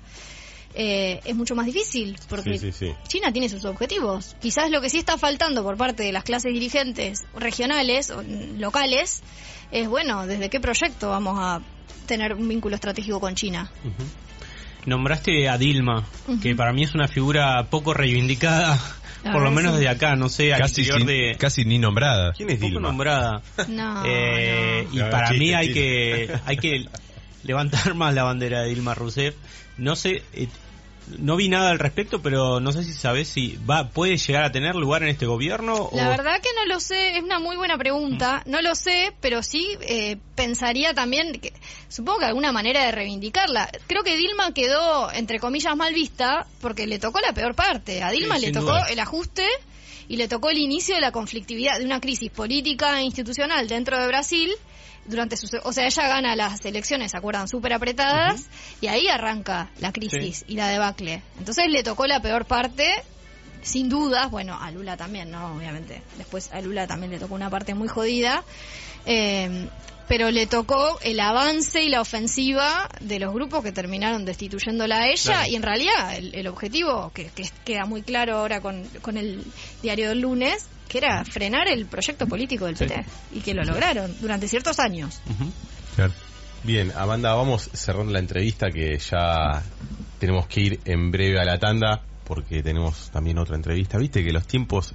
eh, 0.80 1.22
es 1.26 1.36
mucho 1.36 1.56
más 1.56 1.66
difícil 1.66 2.18
porque 2.30 2.60
Sí, 2.60 2.72
sí, 2.72 2.88
sí. 2.88 2.94
China 3.08 3.32
tiene 3.32 3.50
sus 3.50 3.66
objetivos. 3.66 4.36
Quizás 4.40 4.70
lo 4.70 4.80
que 4.82 4.90
sí 4.90 4.98
está 5.00 5.18
faltando 5.18 5.64
por 5.64 5.76
parte 5.78 6.04
de 6.04 6.12
las 6.12 6.24
clases 6.24 6.54
dirigentes 6.54 7.24
regionales 7.36 8.12
o 8.12 8.22
locales 8.58 9.22
es, 9.72 9.88
bueno, 9.88 10.26
¿desde 10.28 10.50
qué 10.50 10.60
proyecto 10.60 11.10
vamos 11.10 11.38
a 11.40 11.62
tener 12.06 12.34
un 12.34 12.48
vínculo 12.48 12.76
estratégico 12.76 13.20
con 13.20 13.36
China? 13.36 13.70
Nombraste 14.86 15.50
a 15.50 15.58
Dilma, 15.58 16.06
que 16.42 16.56
para 16.56 16.72
mí 16.72 16.84
es 16.84 16.94
una 16.96 17.10
figura 17.10 17.62
poco 17.70 17.94
reivindicada, 17.94 18.80
por 19.34 19.42
lo 19.42 19.52
menos 19.52 19.76
sí. 19.76 19.82
de 19.82 19.90
acá, 19.90 20.16
no 20.16 20.30
sé, 20.30 20.54
al 20.54 20.62
Casi, 20.62 20.82
interior 20.82 21.00
sin- 21.00 21.08
de... 21.08 21.36
casi 21.38 21.66
ni 21.66 21.78
nombrada. 21.78 22.32
¿Quién 22.32 22.50
es 22.52 22.56
poco 22.56 22.68
Dilma? 22.70 22.88
nombrada. 22.88 23.42
No, 23.68 24.04
Eh, 24.06 24.88
no. 24.90 24.96
Y 24.96 25.00
para 25.12 25.28
chiste, 25.30 25.40
mí 25.44 25.54
hay 25.54 25.66
chiste. 25.68 25.82
que 25.82 26.40
hay 26.46 26.58
que 26.58 26.86
levantar 27.44 27.94
más 27.96 28.14
la 28.14 28.24
bandera 28.24 28.62
de 28.62 28.70
Dilma 28.70 28.94
Rousseff. 28.96 29.36
No 29.78 29.98
sé, 29.98 30.24
eh, 30.34 30.48
no 31.18 31.36
vi 31.36 31.50
nada 31.50 31.72
al 31.72 31.80
respecto, 31.80 32.22
pero 32.22 32.60
no 32.60 32.72
sé 32.72 32.84
si 32.84 32.94
sabes 32.94 33.28
si 33.28 33.58
va 33.70 33.90
puede 33.90 34.18
llegar 34.18 34.44
a 34.44 34.52
tener 34.52 34.76
lugar 34.76 35.04
en 35.04 35.10
este 35.10 35.26
gobierno. 35.26 35.90
La 35.94 36.08
o... 36.08 36.10
verdad 36.10 36.42
que 36.42 36.50
no 36.56 36.66
lo 36.66 36.80
sé, 36.80 37.18
es 37.18 37.24
una 37.24 37.40
muy 37.40 37.56
buena 37.56 37.78
pregunta. 37.78 38.44
No 38.46 38.62
lo 38.62 38.76
sé, 38.76 39.14
pero 39.22 39.44
sí 39.44 39.78
eh, 39.82 40.18
pensaría 40.36 40.94
también, 40.94 41.40
que, 41.40 41.54
supongo 41.90 42.20
que 42.20 42.26
alguna 42.26 42.52
manera 42.52 42.86
de 42.86 42.92
reivindicarla. 42.92 43.70
Creo 43.88 44.04
que 44.04 44.18
Dilma 44.18 44.54
quedó, 44.54 45.12
entre 45.12 45.40
comillas, 45.40 45.76
mal 45.76 45.94
vista 45.94 46.48
porque 46.62 46.88
le 46.88 47.00
tocó 47.00 47.20
la 47.20 47.34
peor 47.34 47.56
parte. 47.56 48.04
A 48.04 48.12
Dilma 48.12 48.38
Sí, 48.38 48.48
le 48.48 48.52
tocó 48.52 48.68
duda. 48.68 48.88
el 48.90 49.00
ajuste 49.00 49.46
y 50.08 50.18
le 50.18 50.28
tocó 50.28 50.50
el 50.50 50.58
inicio 50.58 50.96
de 50.96 51.02
la 51.02 51.12
conflictividad, 51.12 51.80
de 51.80 51.86
una 51.86 52.00
crisis 52.00 52.32
política 52.32 53.00
e 53.00 53.04
institucional 53.04 53.68
dentro 53.68 54.00
de 54.00 54.08
Brasil. 54.08 54.52
Durante 55.08 55.38
sus, 55.38 55.52
o 55.64 55.74
sea, 55.74 55.86
ella 55.86 56.08
gana 56.08 56.36
las 56.36 56.64
elecciones, 56.66 57.12
¿se 57.12 57.18
acuerdan? 57.18 57.48
Súper 57.48 57.74
apretadas, 57.74 58.48
y 58.82 58.88
ahí 58.88 59.08
arranca 59.08 59.70
la 59.80 59.92
crisis 59.92 60.44
y 60.48 60.56
la 60.56 60.68
debacle. 60.68 61.24
Entonces 61.40 61.66
le 61.70 61.82
tocó 61.84 62.06
la 62.08 62.22
peor 62.22 62.46
parte, 62.46 62.88
sin 63.62 63.90
dudas, 63.90 64.30
bueno, 64.30 64.58
a 64.60 64.70
Lula 64.72 64.98
también, 64.98 65.32
¿no? 65.32 65.56
Obviamente. 65.56 66.02
Después 66.18 66.52
a 66.52 66.62
Lula 66.62 66.88
también 66.88 67.12
le 67.12 67.20
tocó 67.20 67.36
una 67.36 67.50
parte 67.50 67.74
muy 67.74 67.88
jodida. 67.88 68.44
Eh, 69.06 69.68
pero 70.08 70.32
le 70.32 70.48
tocó 70.48 71.00
el 71.02 71.20
avance 71.20 71.84
y 71.84 71.90
la 71.90 72.00
ofensiva 72.02 72.90
de 73.02 73.20
los 73.20 73.34
grupos 73.34 73.62
que 73.64 73.72
terminaron 73.74 74.24
destituyéndola 74.24 75.00
a 75.00 75.08
ella 75.08 75.34
Claro. 75.34 75.50
y 75.50 75.56
en 75.56 75.64
realidad 75.64 76.16
el, 76.16 76.34
el 76.34 76.48
objetivo, 76.48 77.12
que, 77.14 77.26
que 77.28 77.44
queda 77.66 77.86
muy 77.86 78.04
claro 78.04 78.38
ahora 78.38 78.62
con, 78.62 78.86
con 79.02 79.18
el 79.18 79.44
diario 79.82 80.08
del 80.10 80.22
lunes, 80.22 80.68
que 80.88 80.98
era 81.00 81.24
frenar 81.26 81.68
el 81.68 81.86
proyecto 81.86 82.28
político 82.28 82.66
del 82.66 82.76
PT 82.76 83.06
y 83.34 83.42
que 83.42 83.54
lo 83.54 83.64
lograron 83.64 84.16
durante 84.22 84.48
ciertos 84.48 84.80
años. 84.80 85.20
Ujú. 85.30 85.52
Claro. 85.96 86.14
Bien, 86.64 86.92
Amanda, 86.96 87.34
vamos 87.34 87.70
cerrando 87.74 88.12
la 88.12 88.20
entrevista 88.20 88.68
que 88.70 88.98
ya 88.98 89.64
tenemos 90.20 90.48
que 90.48 90.62
ir 90.62 90.80
en 90.86 91.12
breve 91.12 91.40
a 91.40 91.46
la 91.46 91.58
tanda 91.58 92.02
porque 92.26 92.62
tenemos 92.62 93.10
también 93.12 93.38
otra 93.38 93.56
entrevista. 93.56 93.98
Viste 93.98 94.24
que 94.24 94.32
los 94.32 94.46
tiempos 94.46 94.94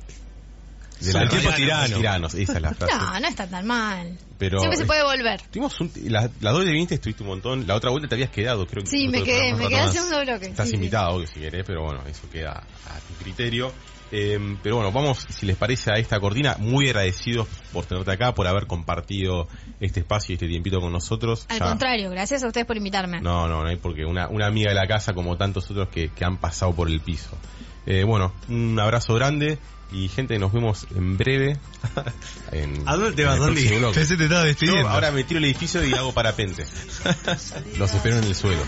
de 1.00 1.12
la 1.12 1.28
tiempos 1.28 1.54
tiranos. 1.56 1.98
tiranos, 1.98 2.34
esa 2.34 2.52
es 2.54 2.62
la 2.62 2.74
frase. 2.74 2.94
No, 2.94 3.20
no 3.20 3.28
está 3.28 3.46
tan 3.46 3.66
mal. 3.66 4.18
Pero 4.38 4.58
Siempre 4.58 4.76
se 4.78 4.86
puede 4.86 5.02
volver. 5.02 5.40
Tuvimos 5.50 5.80
un, 5.80 5.90
la, 6.08 6.28
la 6.40 6.50
doble 6.50 6.66
de 6.66 6.72
viniste 6.72 6.96
estuviste 6.96 7.22
un 7.22 7.30
montón. 7.30 7.66
La 7.66 7.74
otra 7.74 7.90
vuelta 7.90 8.08
te 8.08 8.16
habías 8.16 8.30
quedado, 8.30 8.66
creo 8.66 8.84
que. 8.84 8.90
Sí, 8.90 9.08
me 9.08 9.22
quedé, 9.22 9.54
me 9.54 9.64
un 9.64 9.68
quedé 9.70 9.80
hace 9.80 10.00
un 10.00 10.08
bloque. 10.10 10.46
Estás 10.46 10.66
sí, 10.66 10.70
sí. 10.70 10.76
invitado, 10.76 11.16
obvio, 11.16 11.26
si 11.26 11.40
querés, 11.40 11.64
pero 11.66 11.84
bueno, 11.84 12.02
eso 12.06 12.28
queda 12.30 12.52
a 12.52 12.98
tu 13.08 13.14
criterio. 13.22 13.72
Eh, 14.14 14.56
pero 14.62 14.76
bueno, 14.76 14.92
vamos, 14.92 15.26
si 15.30 15.46
les 15.46 15.56
parece, 15.56 15.90
a 15.90 15.96
esta 15.98 16.20
cortina. 16.20 16.56
Muy 16.58 16.86
agradecidos 16.88 17.48
por 17.72 17.86
tenerte 17.86 18.12
acá, 18.12 18.34
por 18.34 18.46
haber 18.46 18.66
compartido 18.66 19.48
este 19.80 20.00
espacio 20.00 20.32
y 20.32 20.34
este 20.34 20.46
tiempito 20.48 20.80
con 20.80 20.92
nosotros. 20.92 21.46
Al 21.48 21.58
Ya- 21.58 21.64
contrario, 21.66 22.10
gracias 22.10 22.44
a 22.44 22.46
ustedes 22.46 22.66
por 22.66 22.76
invitarme. 22.76 23.20
No, 23.22 23.48
no, 23.48 23.62
no 23.62 23.68
hay 23.68 23.76
porque 23.76 24.04
una, 24.04 24.28
una 24.28 24.46
amiga 24.46 24.68
de 24.70 24.74
la 24.76 24.86
casa 24.86 25.14
como 25.14 25.36
tantos 25.38 25.70
otros 25.70 25.88
que, 25.88 26.10
que 26.10 26.24
han 26.26 26.36
pasado 26.36 26.74
por 26.74 26.88
el 26.88 27.00
piso. 27.00 27.30
Eh, 27.86 28.04
bueno, 28.04 28.32
un 28.48 28.78
abrazo 28.78 29.14
grande 29.14 29.58
y 29.92 30.08
gente, 30.08 30.38
nos 30.38 30.52
vemos 30.52 30.86
en 30.94 31.16
breve. 31.16 31.58
en- 32.52 32.82
¿A 32.86 32.96
dónde 32.96 33.12
te 33.12 33.24
vas, 33.24 33.40
Andy? 33.40 33.68
Pensé 33.94 34.16
te 34.16 34.24
estaba 34.24 34.44
despidiendo. 34.44 34.82
No, 34.82 34.88
ahora 34.90 35.10
me 35.10 35.24
tiro 35.24 35.38
el 35.38 35.44
edificio 35.46 35.84
y 35.84 35.92
hago 35.94 36.12
parapente. 36.12 36.64
Los 37.78 37.92
espero 37.94 38.18
en 38.18 38.24
el 38.24 38.34
suelo. 38.34 38.62